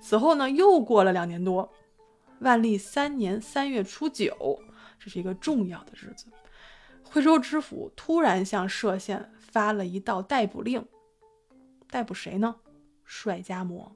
[0.01, 1.71] 此后呢，又过了两年多，
[2.39, 4.59] 万历三年三月初九，
[4.99, 6.25] 这是一个重要的日子。
[7.03, 10.85] 徽州知府突然向歙县发了一道逮捕令，
[11.89, 12.55] 逮捕谁呢？
[13.03, 13.95] 帅家模。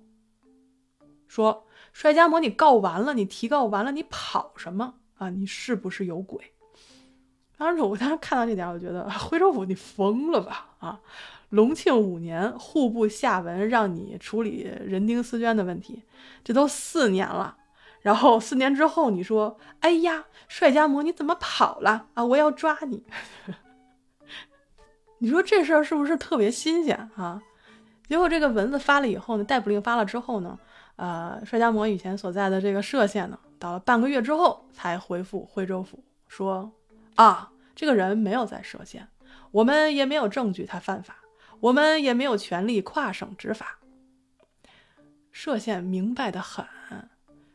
[1.28, 5.30] 说帅家模，你告完了，你提告完了，你跑什么啊？
[5.30, 6.54] 你是不是有鬼？
[7.58, 10.70] 当时我当时看到这点，我觉得徽州府你疯了吧？
[10.80, 11.00] 啊！
[11.50, 16.04] 隆庆五年，户部下文让你处理人丁私捐的问题，
[16.44, 17.58] 这都四年了。
[18.02, 22.24] 然后四年之后，你说：“哎呀，帅家模，你怎么跑了啊？
[22.24, 23.04] 我要抓你！”
[25.20, 27.42] 你说这事儿是不是特别新鲜啊？
[28.10, 30.60] 结果这个文字发了以后呢，逮捕令发了之后呢，
[30.98, 36.70] 呃，帅家模以前所在的这个歙县呢，到了半个月之后才回复徽州府说
[37.16, 39.08] ：“啊，这个人没有在歙县，
[39.52, 41.16] 我们也没有证据他犯法。”
[41.62, 43.80] 我们也没有权利跨省执法。
[45.34, 46.66] 歙县明白的很，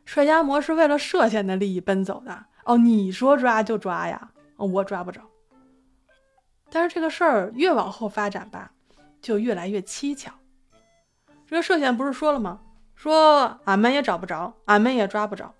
[0.05, 2.45] 帅家模是为了歙县的利益奔走的。
[2.65, 4.29] 哦，你说抓就抓呀？
[4.57, 5.21] 我抓不着。
[6.69, 8.73] 但是这个事儿越往后发展吧，
[9.23, 10.31] 就越来越蹊跷。
[11.47, 12.61] 这个歙县不是说了吗？
[12.95, 15.53] 说俺们也找不着，俺们也抓不着。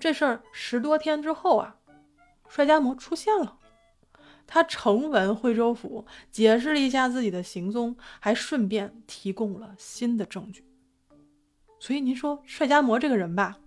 [0.00, 1.76] 这事儿十多天之后啊，
[2.48, 3.58] 帅家模出现了。
[4.46, 10.64] 他呈文惠州府，解释了一下自己的行踪，还顺便提供了新的证据。
[11.78, 13.58] 所以您说帅家模这个人吧，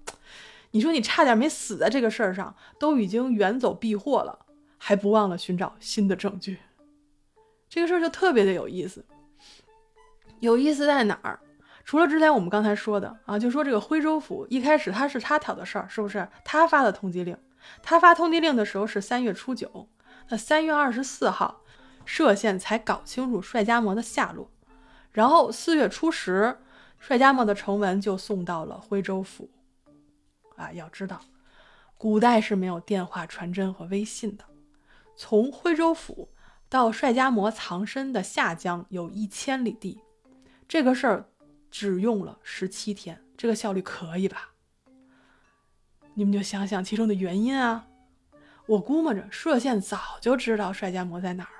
[0.72, 4.46] 你说你差点没死在这个事儿上，都已经远走避祸了，
[4.78, 6.60] 还不忘了寻找新的证据。
[7.70, 9.06] 这个事儿就特别的有意思。
[10.46, 11.40] 有意思在哪儿？
[11.84, 16.28] 除了之前我们刚才说的啊，就说这个徽州府一开始他是他挑的事儿，是不是？
[16.44, 17.38] 他发的通缉令，
[17.84, 19.88] 他发通缉令的时候是三月初九。
[20.30, 21.62] 那三月二十四号，
[22.08, 24.50] 歙县才搞清楚帅家模的下落，
[25.12, 26.58] 然后四月初十，
[27.00, 29.50] 帅家模的呈文就送到了徽州府。
[30.56, 31.22] 啊，要知道，
[31.98, 34.44] 古代是没有电话传真和微信的，
[35.16, 36.30] 从徽州府
[36.68, 40.02] 到帅家模藏身的下江有一千里地，
[40.67, 41.25] 这个事儿
[41.69, 44.49] 只用了十七天，这个效率可以吧？
[46.13, 47.88] 你们就想想其中的原因啊。
[48.65, 51.54] 我估摸着歙县早就知道帅家模在哪儿，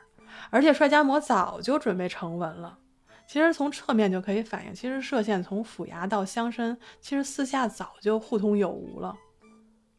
[0.50, 2.80] 而且帅家模早就准备成文了。
[3.28, 9.16] 其实从侧面就可以反映，其实歙县从府衙到乡绅，其实私下早就互通有无了。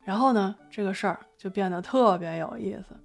[0.02, 2.96] 然后呢，这个事儿就变得特别有意思。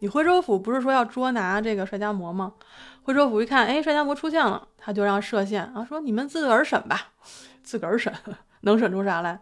[0.00, 2.54] 你徽州府不是说要捉拿这个帅家模吗？
[3.02, 7.12] 徽州府一看，哎，帅家模出现了，他就让歙县啊说：“你们自个儿审吧，
[7.62, 8.12] 自个儿审，
[8.62, 9.40] 能审出啥来？”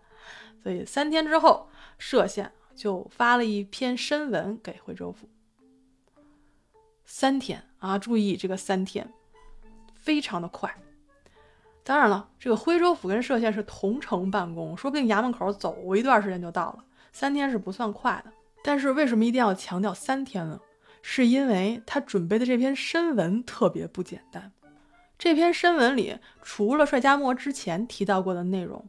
[0.63, 2.53] 所以三天之后，歙县。
[2.77, 5.27] 就发了一篇申文给徽州府。
[7.07, 9.11] 三天啊，注意这个三天，
[9.95, 10.77] 非常的快。
[11.83, 16.85] 当然了，这个徽州府跟歙县是同城办公，说不定衙门口走一段时间就到了。
[17.15, 18.31] 三天是不算快的。
[18.67, 20.59] 但是为什么一定要强调三天呢？
[21.01, 24.51] 是因为他准备的这篇申文特别不简单。
[25.17, 28.85] 这篇申文里，除了帅家模之前提到过的内容，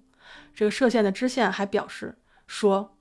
[0.55, 2.95] 这个歙县的知县还表示说。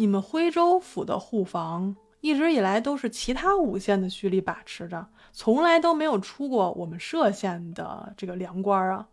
[0.00, 9.08] 你们徽州府的户房一直以来都是其他五县的胥吏把持着，从来都没有出过我们歙县的这个粮官啊。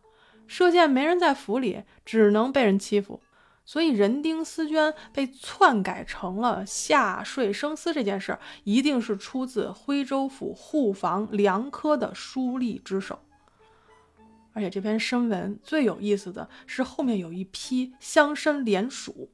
[0.47, 3.19] 歙县没人在府里，只能被人欺负。
[3.65, 13.19] 所以人丁丝绢被篡改成了夏税生丝这件事，一定是出自徽州府户房梁科的书吏之手。
[14.53, 19.29] 而且这篇申文最有意思的是后面有一批乡绅联署。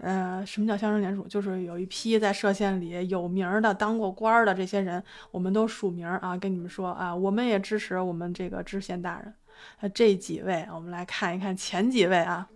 [0.00, 1.26] 呃，什么叫乡绅联署？
[1.26, 9.32] 就是有一批在歙县里有名的、当过官的这些人，我们都署名啊，跟你们说啊，我们也支持我们这个知县大人。
[9.80, 12.48] 那这几位，我们来看一看前几位啊。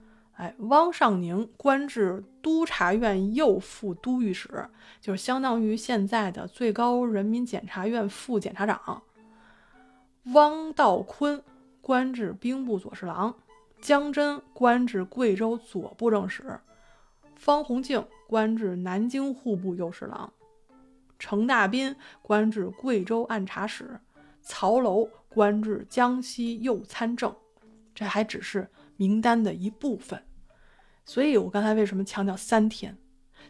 [0.42, 4.68] 哎，汪尚宁官至督察院右副都御史，
[5.00, 9.00] 就是相当于现在的最高人民检察院副检察长。
[10.32, 11.40] 汪道坤
[11.80, 13.32] 官至兵部左侍郎，
[13.80, 16.58] 江真官至贵州左布政使，
[17.36, 20.32] 方洪敬官至南京户部右侍郎，
[21.20, 24.00] 程大斌官至贵州按察使，
[24.40, 27.32] 曹楼官至江西右参政。
[27.94, 28.68] 这还只是。
[28.98, 30.22] 名单的一部分，
[31.04, 32.96] 所以我刚才为什么强调三天？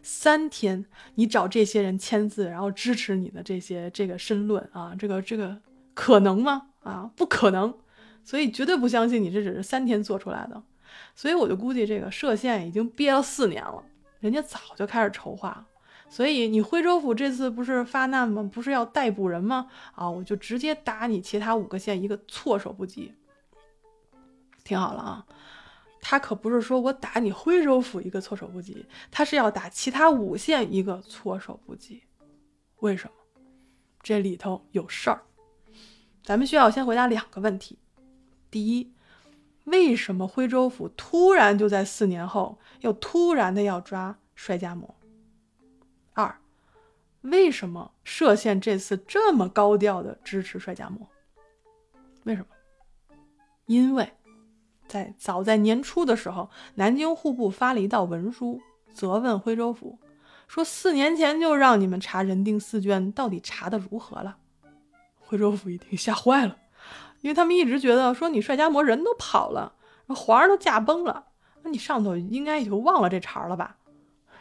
[0.01, 0.85] 三天，
[1.15, 5.61] 你找这些人签字，然后支持你的这些这个申论啊，这个这个
[5.93, 6.67] 可能吗？
[6.81, 7.73] 啊，不可能，
[8.23, 10.61] 所以绝对不相信你这只是三天做出来的。
[11.15, 13.81] 所以我就估计这个歙县已经憋了四年了，
[14.19, 15.65] 人家早就开始筹划。
[16.09, 18.47] 所以你徽州府这次不是发难吗？
[18.51, 19.67] 不是要逮捕人吗？
[19.95, 23.13] 啊，我就直接打你其他五个县一个措手不及。
[24.63, 25.25] 听好了啊，
[26.05, 32.03] 他可不是说我打你徽州府一个措手不及，他是要打其他五县一个措手不及。
[32.81, 33.13] 为什么？
[34.01, 35.23] 这里头有事儿。
[36.21, 37.79] 咱们需要先回答两个问题：
[38.51, 38.91] 第一，
[39.63, 44.93] 为什么徽州府突然就在四年后又突然的要抓帅家模？
[46.11, 46.37] 二，
[47.21, 51.07] 为什么歙县这次这么高调的支持帅家模？
[52.25, 53.15] 为什么？
[53.67, 54.11] 因为。
[54.93, 58.61] 在早在年初的时候，南京户部发了一道文书，
[58.93, 59.97] 责问徽州府，
[60.47, 64.37] 说四年前就让你们查人丁四卷，到底查的如何了？
[65.17, 66.55] 徽州府一听吓坏了，
[67.21, 69.73] 因为他们一直觉得说你帅家模人都跑了，
[70.09, 71.25] 皇上都驾崩了，
[71.63, 73.77] 那你上头应该也就忘了这茬了吧？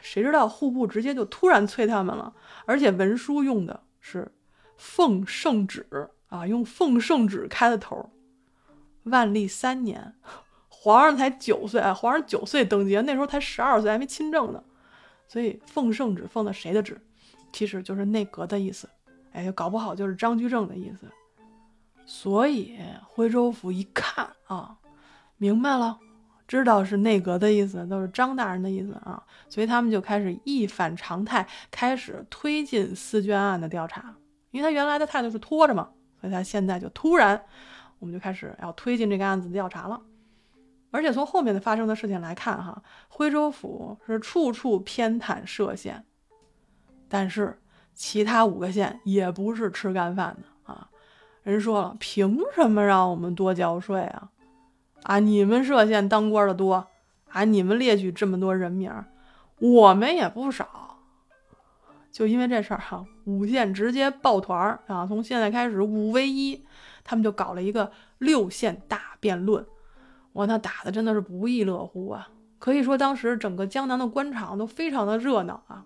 [0.02, 2.34] 谁知道户部直接就突然催他们了，
[2.66, 4.30] 而且文书用的是
[4.76, 8.10] 奉圣旨啊，用奉圣旨开的头。
[9.06, 10.14] 万历三年，
[10.82, 11.94] 皇上才九岁啊！
[11.94, 14.60] 皇上九岁登基，那时候才十二岁，还没亲政呢。
[15.28, 17.00] 所以奉圣旨奉的谁的旨？
[17.52, 18.88] 其实就是内阁的意思。
[19.30, 21.06] 哎，搞不好就是张居正的意思。
[22.04, 24.76] 所以徽州府一看啊，
[25.36, 26.00] 明白了，
[26.48, 29.22] 知道是内阁的意思，都是张大人的意思啊。
[29.48, 34.16] 所以他们就开始一反常态，开始推进丝绢案的调查。
[34.50, 35.90] 因为他原来的态度是拖着嘛，
[36.20, 37.40] 所以他现在就突然。
[38.00, 40.00] 我们就开始要推进这个案子的调查了，
[40.92, 46.04] 而且从后面的发生的事情来看，哈，徽州府是处处偏袒歙县，
[47.08, 47.58] 但是
[47.92, 50.88] 其他五个县也不是吃干饭的啊。
[51.42, 54.30] 人说了，凭什么让我们多交税啊？
[55.02, 56.86] 啊，你们歙县当官的多
[57.30, 58.92] 啊，你们列举这么多人名，
[59.58, 60.98] 我们也不少。
[62.12, 66.64] 就因为这事儿哈，五县直接抱团儿啊，从现在开始五 v 一。
[67.04, 69.66] 他们就搞了一个六县大辩论，
[70.34, 72.28] 哇，那打的真的是不亦乐乎啊！
[72.58, 75.84] 可以说当时整个江南的官场都非常的热闹啊，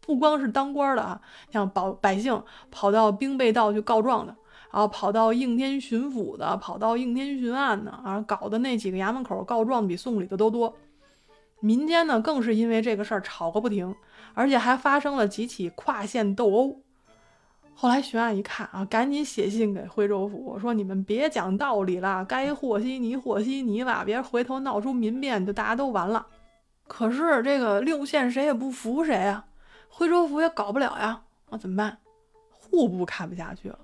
[0.00, 4.34] 不光是当官的啊，像保百姓跑到兵备道去告状的，
[4.72, 10.74] 然后跑到应天巡抚的，跑到应天巡案的啊，搞的那几个衙门口告状比送礼的都多。
[11.60, 13.94] 民间呢，更是因为这个事儿吵个不停，
[14.34, 16.82] 而且还发生了几起跨县斗殴。
[17.78, 26.26] 后来巡案一看啊，赶紧写信给徽州府，说你们别讲道理了，该和稀泥和稀泥吧，别回头闹出民变，就大家都完了。
[26.88, 29.44] 可是这个六县谁也不服谁啊，
[29.90, 31.98] 徽州府也搞不了呀，那怎么办？
[32.50, 33.78] 户部看不下去了，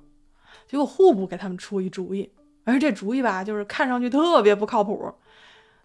[0.67, 2.33] 结果户部给他们出一主意，
[2.65, 5.13] 而这主意吧，就是看上去特别不靠谱。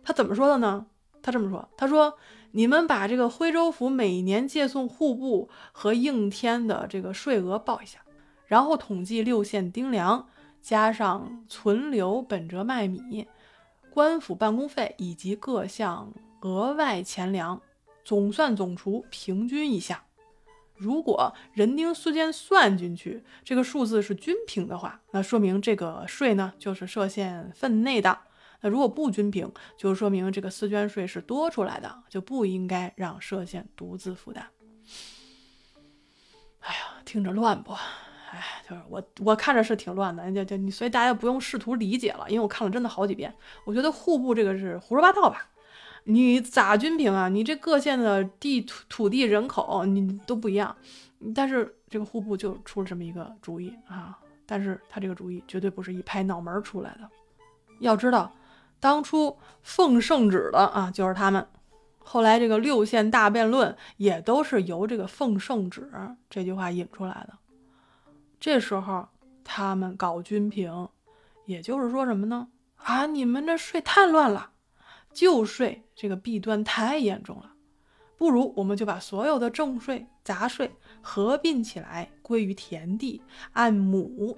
[0.05, 0.86] 他怎么说的呢？
[1.21, 2.17] 他这么说，他说。
[2.51, 7.99] 你们把这个徽州府每年借送户部和应天的这个税额报一下，
[8.47, 10.27] 然后统计六县丁粮，
[10.61, 13.27] 加上存留本折麦米、
[13.91, 17.61] 官府办公费以及各项额外钱粮，
[18.03, 20.03] 总算总除，平均一下。
[20.75, 28.19] 如果人丁丝绢算进去，这个数字是均平的话，那说明这个税呢就是歙县分内的。
[28.61, 34.47] 那如果不均平，就说明这个私捐税是多出来的，就不应该让歙县独自负担。
[36.59, 37.73] 哎呀，听着乱不？
[38.30, 45.47] 哎，就是我我看着是挺乱的，就就你，所以大家不用试图理解了，因为我看了真的好几遍，我觉得户部这个是胡说八道吧。
[46.03, 47.28] 你咋均平啊？
[47.28, 50.75] 你这各县的地土土地人口你都不一样，
[51.36, 54.17] 但是这个户部就出了这么一个主意啊！
[54.45, 57.09] 但是他这个主意绝对不是一拍脑门出来的。
[57.80, 58.32] 要知道，
[58.80, 61.45] 当初奉圣旨的啊就是他们，
[61.99, 65.91] 后来这个六县大辩论也都是由这个奉圣旨
[66.30, 67.34] 这句话引出来的。
[68.39, 69.07] 这时候
[69.43, 70.89] 他们搞均平，
[71.45, 72.47] 也就是说什么呢？
[72.75, 74.51] 啊，你们这税太乱了。
[75.11, 77.53] 旧税这个弊端太严重了，
[78.17, 80.71] 不如我们就把所有的正税、杂税
[81.01, 83.23] 合并起来，归于田地，
[83.53, 84.38] 按亩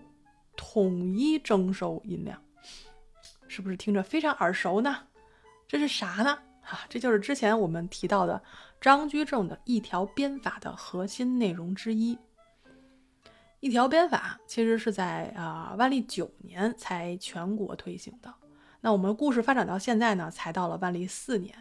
[0.55, 2.41] 统一征收银两，
[3.49, 4.95] 是不是听着非常耳熟呢？
[5.67, 6.39] 这是啥呢？
[6.61, 8.41] 啊，这就是之前我们提到的
[8.79, 12.17] 张居正的一条鞭法的核心内容之一。
[13.59, 18.33] 一条鞭法其实是在啊万历九年才全国推行的。
[18.81, 21.53] 那我们故事发展到现在呢，才到了万历四年，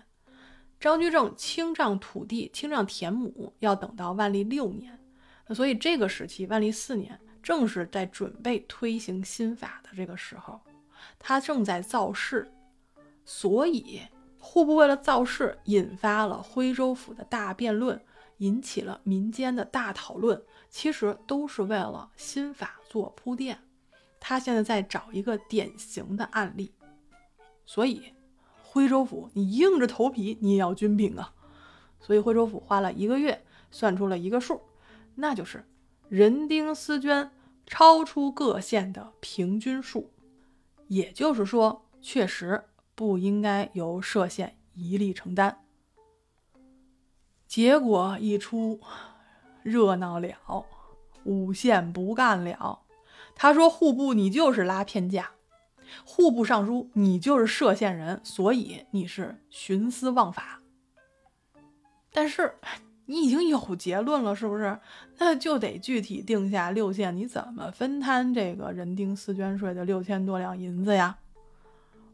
[0.79, 4.99] 张居正清丈土地、清丈田亩要等到万历六年。
[5.47, 10.61] 那所以这个时期，万历四年正是在准备推行新法的这个时候，
[11.19, 12.49] 他正在造势，
[13.25, 14.03] 所以
[14.39, 18.01] 户部为了造势，引发了徽州府的大辩论，
[18.39, 23.59] 引起了民间的大讨论，其实都是为了新法做铺垫。
[24.19, 26.73] 他现在在找一个典型的案例。
[27.65, 28.15] 所以，
[28.63, 31.35] 徽州府，你硬着头皮，你也要均平啊。
[32.01, 34.61] 所以，徽州府花了一个月，算出了一个数，
[35.15, 35.65] 那就是
[36.09, 37.31] 人丁私捐
[37.67, 40.11] 超出各县的平均数。
[40.87, 42.65] 也就是说，确实
[42.95, 45.65] 不应该由歙县一力承担。
[47.49, 48.79] 结果一出，
[49.63, 50.67] 热闹了，
[51.25, 52.81] 五县不干了。
[53.35, 55.31] 他说：“户部，你就是拉偏价。”
[56.05, 60.61] 户部尚书，你就是涉县人，所以你是徇私枉法。
[62.13, 62.57] 但是
[63.07, 64.79] 你已经有结论了，是不是？
[65.17, 71.17] 那就得具体定下六县你怎么分摊这个人丁私捐税的六千多两银子呀？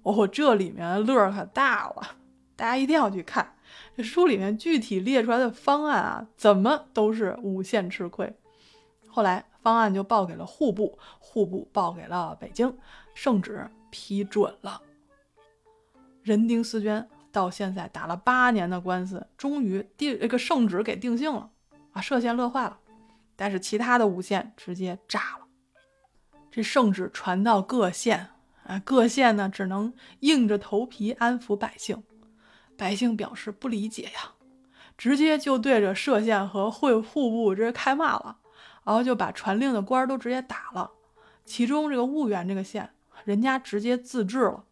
[0.05, 2.15] 哦，这里面乐可大了，
[2.55, 3.54] 大家一定要去看
[3.97, 8.35] 这书里面具体列出来的方案啊，怎么都是五县吃亏。
[9.07, 12.77] 后来方案就报给了户部，户部报给了北京。
[13.15, 14.83] 圣旨批准了，
[16.25, 21.49] 人丁私捐到现在打了八年的官司，终于定这个圣旨给定性了
[21.93, 22.03] 啊！
[22.03, 22.77] 歙县乐坏了，
[23.37, 25.47] 但是其他的五县直接炸了。
[26.51, 28.31] 这圣旨传到各县
[28.65, 32.03] 啊，各县呢只能硬着头皮安抚百姓，
[32.77, 34.33] 百姓表示不理解呀，
[34.97, 38.39] 直接就对着歙县和会户部直接开骂了，
[38.85, 40.91] 然后就把传令的官都直接打了，
[41.45, 42.91] 其中这个婺源这个县。
[43.25, 44.65] 人家直接自治了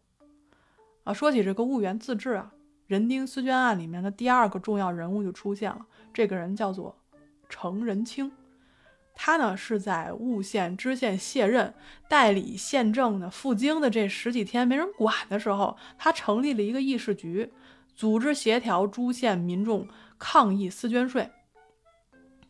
[1.05, 1.11] 啊！
[1.11, 2.51] 说起这个婺源自治啊，
[2.85, 6.95] 人丁私捐案里面的第二个重要人物就出现了，这个人叫做
[7.49, 8.31] 程仁清。
[9.15, 11.73] 他呢是在婺县知县卸任、
[12.07, 17.51] 代理县政的赴京的这十几天没人管的时候，他成立了一个议事局，
[17.95, 19.87] 组织协调诸县民众
[20.17, 21.29] 抗议私捐税。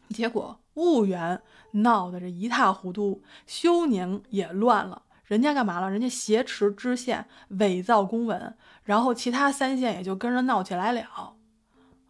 [0.10, 1.41] 结果婺源
[1.72, 5.04] 闹得这一塌糊涂，休宁也乱了。
[5.26, 5.89] 人家干嘛了？
[5.89, 11.34] 人家挟持知县，伪造公文，然后其他三县也就跟着闹起来了。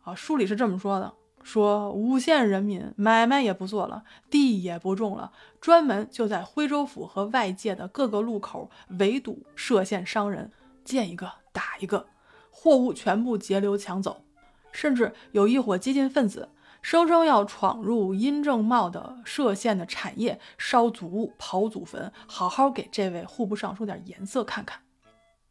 [0.02, 1.14] 啊，书里是这么说的：
[1.44, 5.32] 说五县人民买卖也不做了，地也不种了，
[5.62, 8.70] 专门就在徽州府和外界的各个路口
[9.00, 10.52] 围堵歙县商人，
[10.84, 12.08] 见一个打一个，
[12.56, 14.24] 货物全部截留抢走，
[14.72, 16.50] 甚至有一伙激进分子。
[16.82, 24.82] 生生要闯入殷正茂的歙县的产业，烧祖物、刨祖坟，好好给这位户部尚书点颜色看看。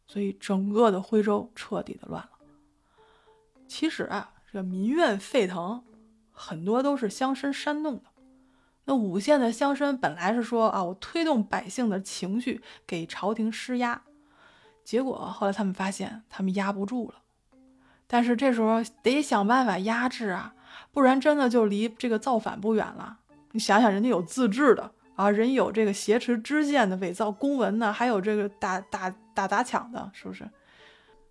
[0.07, 2.30] 所以整个的徽州彻底的乱了。
[3.66, 5.82] 其实啊，这个民怨沸腾，
[6.30, 8.05] 很多都是乡绅煽动的。
[8.84, 14.03] 那五县的乡绅本来是说啊，我推动百姓的情绪，给朝廷施压，
[14.85, 17.16] 结果后来他们发现他们压不住了。
[18.07, 20.55] 但是这时候得想办法压制啊。
[20.91, 23.18] 不然真的就离这个造反不远了。
[23.53, 30.49] 你想想，人家有自治的啊，人有这个挟持知县的、伪造公文的，还有这个打打打砸抢的，是不是？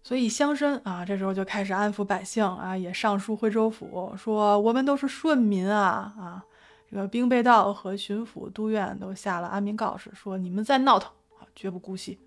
[0.03, 6.45] 所以乡绅啊，这时候就开始安抚百姓啊，也上书徽州府说：“我们都是顺民啊啊！”
[6.89, 12.19] 这个兵备道和巡抚都院都下了安民告示，说：“你们再闹腾啊，绝不姑息。”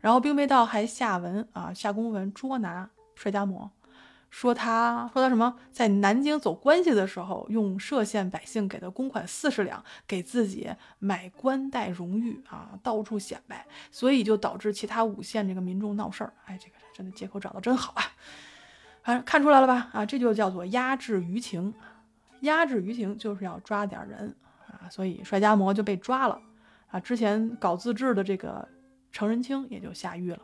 [0.00, 3.70] 然后兵备道还下文啊，下公文捉拿帅家模。
[4.28, 10.68] 说他说他什么，在南京走关系的时候，用歙县百姓给的公款四十两，给自己
[10.98, 16.32] 买官带荣誉啊，到处显摆，所以就导致其他五县这个民众闹事儿。
[16.44, 18.02] 哎，这个真的借口找的真好啊！
[19.02, 19.88] 反正看出来了吧？
[19.92, 21.72] 啊，这就叫做压制舆情。
[22.40, 24.34] 压制舆情就是要抓点人
[24.66, 26.38] 啊，所以帅家模就被抓了
[26.88, 27.00] 啊。
[27.00, 28.68] 之前搞自治的这个
[29.16, 30.42] 程仁清也就下狱了。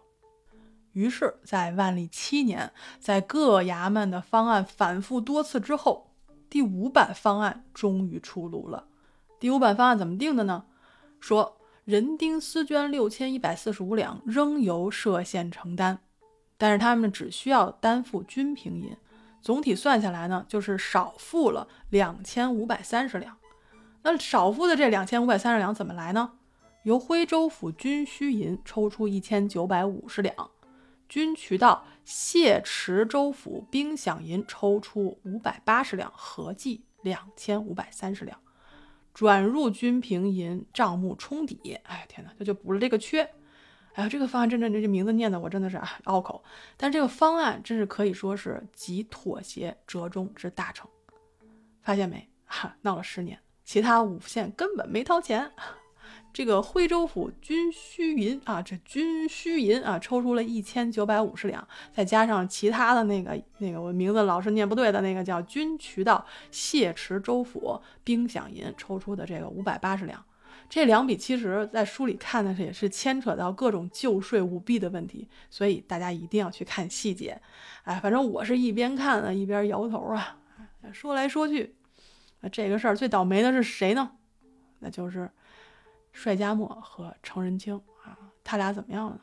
[0.92, 6.14] 于是，在万历七年，在各衙门的方案反复多次之后，
[6.48, 8.86] 第五版方案终于出炉了。
[9.38, 10.64] 第五版方案怎么定的呢？
[11.20, 15.98] 说人丁私捐六千一百四十五两，仍由歙县承担，
[16.56, 18.96] 但是他们只需要担负均平银。
[19.42, 23.36] 总体算下来呢，就是少付了两千五百三十两。
[24.02, 26.32] 那少付的这两千五百三十两怎么来呢？
[26.82, 30.50] 由徽州府军需银抽出一千九百五十两，
[31.08, 38.36] 军渠道谢池州府兵饷银抽出五百八十两，合计两千五百三十两，
[39.14, 41.78] 转入军平银账目冲抵。
[41.84, 43.22] 哎天哪，这就补了这个缺。
[43.92, 46.42] 哎呀，这个方案真正这这名字念的我真的是啊拗口，
[46.76, 50.90] 但这个方案真是可以说是集妥协折中之大成。
[51.82, 52.28] 发现没？
[52.44, 55.52] 哈，闹了十年，其他五县根本没掏钱。
[56.32, 70.24] 这个徽州府军需银啊，这军需银啊，抽出了一千九百五十两，再加上其他的那个那个我名字老是念不对的那个叫军渠道谢池州府兵饷银抽出的这个五百八十两。
[70.70, 77.38] 这两笔其实，在书里看的是也是牵扯到各种旧税舞弊的问题，所以大家一定要去看细节。
[77.82, 80.38] 哎，反正我是一边看呢一边摇头啊。
[80.90, 81.74] 说来说去，
[82.50, 84.12] 这个事儿最倒霉的是谁呢？
[84.78, 85.30] 那就是
[86.12, 88.16] 帅家墨和程仁清啊。
[88.44, 89.20] 他俩怎么样了呢？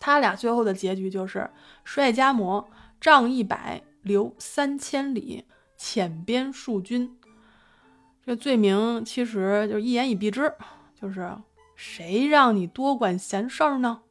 [0.00, 1.50] 他俩最后的结局就是
[1.84, 2.68] 帅家模
[3.00, 5.44] 仗一百，留三千里，
[5.78, 7.18] 遣边戍军。
[8.24, 10.54] 这罪名其实就一言以蔽之，
[10.94, 11.36] 就是
[11.74, 14.02] 谁让你多管闲事儿呢？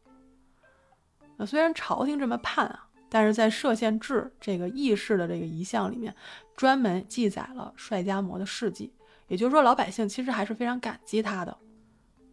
[1.37, 6.13] 那虽然朝廷这么判啊，但是在歙县志这个议事的这个遗像里面，
[6.55, 8.91] 专门记载了帅家模的事迹。
[9.27, 11.57] 也就是说，老百姓其实还是非常感激他的。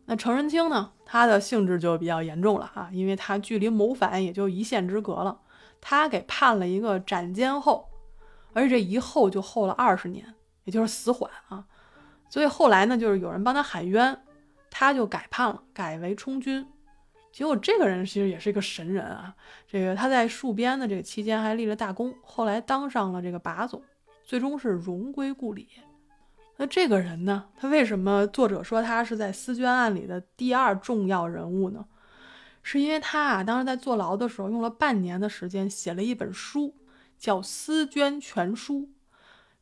[0.06, 5.40] 那程仁清呢，他的性质就比较严重了啊，因为他距离谋反也就一线之隔了，
[5.80, 7.88] 他给判了一个斩监候，
[8.52, 10.34] 而且这一候就候了二十年，
[10.64, 11.64] 也就是死缓啊。
[12.28, 14.22] 所以后来呢，就是有人帮他喊冤，
[14.70, 16.66] 他就改判了，改为充军。
[17.32, 19.34] 结果这个人其实也是一个神人啊，
[19.66, 23.82] 这个他在戍边的这个期间还立了大功，后来当上了这个把总，
[24.22, 25.68] 最终是荣归故里。
[26.56, 31.86] 那这个人呢，他为什么作者说他是在思捐案里的第二重要人物呢？
[32.62, 36.74] 是因为他啊，当时在坐牢的时候用了半年的时间写了一本书，
[37.18, 38.80] 叫《思捐全书》。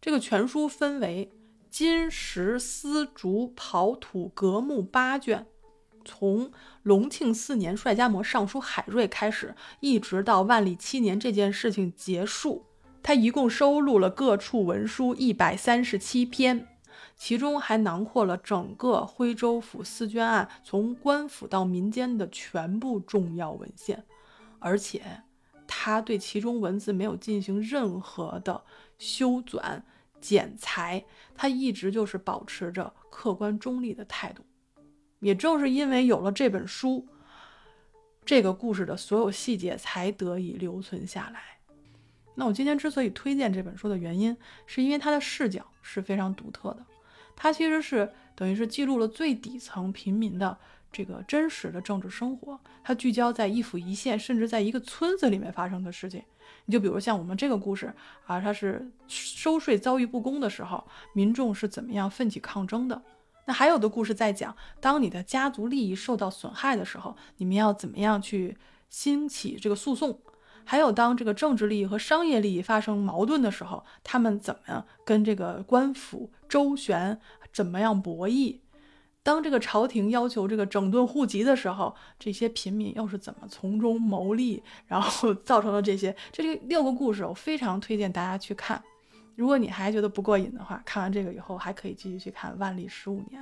[0.01, 1.32] 这个全书分为。
[1.72, 5.47] 金石丝竹刨土革木八卷，
[6.05, 12.66] 从隆庆四年帅家模上书海瑞开始，一直到万历七年这件事情结束，
[13.03, 16.68] 他一共收录了各处文书一百三十七篇，
[17.25, 24.05] 其中还囊括了整个徽州府私捐案从官府到民间的全部重要文献，
[24.59, 25.23] 而且
[25.64, 28.64] 他对其中文字没有进行任何的
[28.99, 29.83] 修纂。
[30.20, 31.05] 剪裁，
[31.37, 34.43] 他一直就是保持着客观中立的态度。
[35.20, 37.07] 也正是因为有了这本书，
[38.25, 41.41] 这个故事的所有细节才得以留存下来。
[42.35, 46.85] 那我今天之所以推荐这本书的原因，是因为它的视角是非常独特的。
[47.37, 50.57] 它其实是等于是记录了最底层平民的
[50.91, 56.22] 这个真实的政治生活，它聚焦在一府一县，甚至在一个村子里面发生的事情。
[56.66, 57.93] 你就比如像我们这个故事
[58.26, 63.03] 啊，它是收税遭遇不公的时候，民众是怎么样奋起抗争的？
[63.47, 68.57] 那还有的故事在讲，当你的家族利益受到损害的时候，你们要怎么样去
[68.89, 70.20] 兴起这个诉讼？
[70.65, 77.19] 还有当这个政治利益和商业利益发生矛盾的时候，他们怎么样跟这个官府周旋，
[77.53, 78.59] 怎么样博弈？
[79.25, 86.15] 当这个朝廷要求这个整顿户籍的时候，这些平民又是怎么从中牟利，然后 造成了这些？
[86.33, 88.83] 这六个故事，我非常推荐大家去看。
[89.37, 93.41] 如果你还觉得不过瘾的话，看完这个以后还可以继续去看《万历十五年》。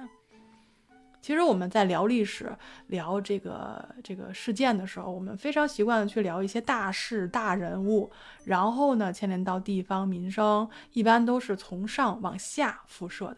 [1.21, 2.51] 其实我们在聊历史、
[2.87, 8.11] 聊这个这个事件的时候，我们非常习惯的去聊一些大事、大人物，
[8.45, 13.37] 然后呢牵连到地方民生，一般都是从上往下辐射的。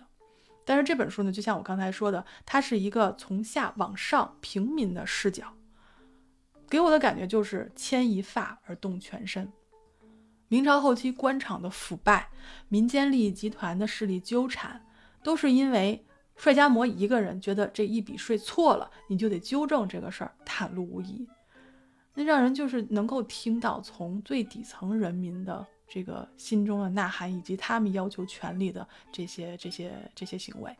[0.64, 5.52] 但是这本书呢，就像我刚才说的，它是一个从下往上平民的视角，
[6.68, 9.52] 给我的感觉就是牵一发而动全身。
[10.46, 12.28] 明朝后期官场的腐败、
[12.68, 14.84] 民间利益集团的势力纠缠，
[15.22, 16.06] 都是因为
[16.42, 21.24] 帅家模一个人觉得这一笔税错了，你就得纠正这个事儿，袒露无遗。
[22.14, 30.76] 那让人就是能够听到从最底层人民的这个心中的呐喊，以及他们要求权利的这些这些这些行为，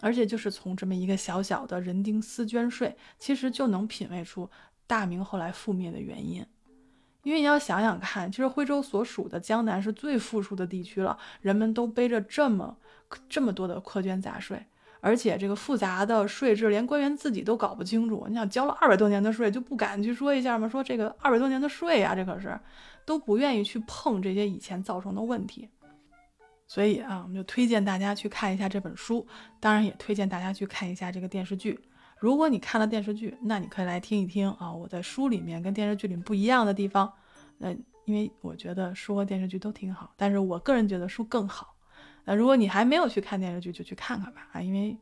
[0.00, 4.48] 而且就是从这么一个小小的人丁私捐税，其实就能品味出
[4.86, 6.42] 大明后来覆灭的原因。
[7.22, 12.78] 因为你要想想看，其实徽州所属的江南是最富庶的地区了，人们都背着这么
[13.28, 14.64] 这么多的苛捐杂税，
[15.00, 18.26] 而且这个复杂的税制连官员自己都搞不清楚。
[18.28, 20.68] 你想交了二百多年的税，就不敢去说一下吗？
[20.68, 22.58] 说这个二百多年的税啊，这可是
[23.04, 25.68] 都不愿意去碰这些以前造成的问题。
[26.66, 29.26] 所以啊，我们就推荐大家去看一下这本书，
[29.58, 31.80] 当然也推荐大家去看一下这个电视剧。
[32.18, 37.12] 如果你看了电视剧，那你可以来听一听啊，我在书里面跟电视剧里不一样的地方。
[37.58, 37.72] 那
[38.04, 41.69] 因为我觉得书和电视剧都挺好，但是我个人觉得书更好。
[42.30, 44.96] 那如果你还没有去看电视剧，就去看看吧啊，因为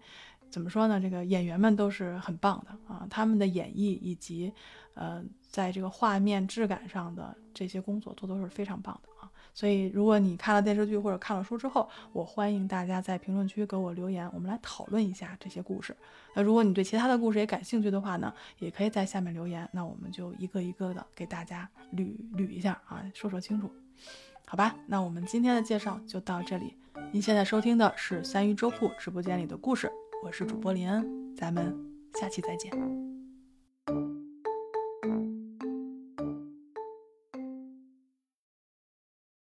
[0.49, 4.51] 怎么说呢，这个演员们都是很棒的啊，他们的演绎以及
[4.95, 9.31] 呃，在这个画面质感上的这些工作做都是非常棒的啊。
[9.53, 15.95] 所以，如果你看了电视剧或者看了书之后，我欢迎大家在评论区给我留言，我们来讨论一下这些故事。
[16.35, 23.71] 那如果你对其他的故事也感兴趣的话呢，也可以在下面留言，那我们就一个一个的给大家捋捋一下啊，说说清楚，
[24.47, 24.75] 好吧？
[24.87, 26.73] 那我们今天的介绍就到这里。
[27.13, 29.91] 您现在收听的是三鱼粥铺直播间里的故事，
[30.25, 31.75] 我是主播林恩，咱们
[32.15, 33.18] 下期再见。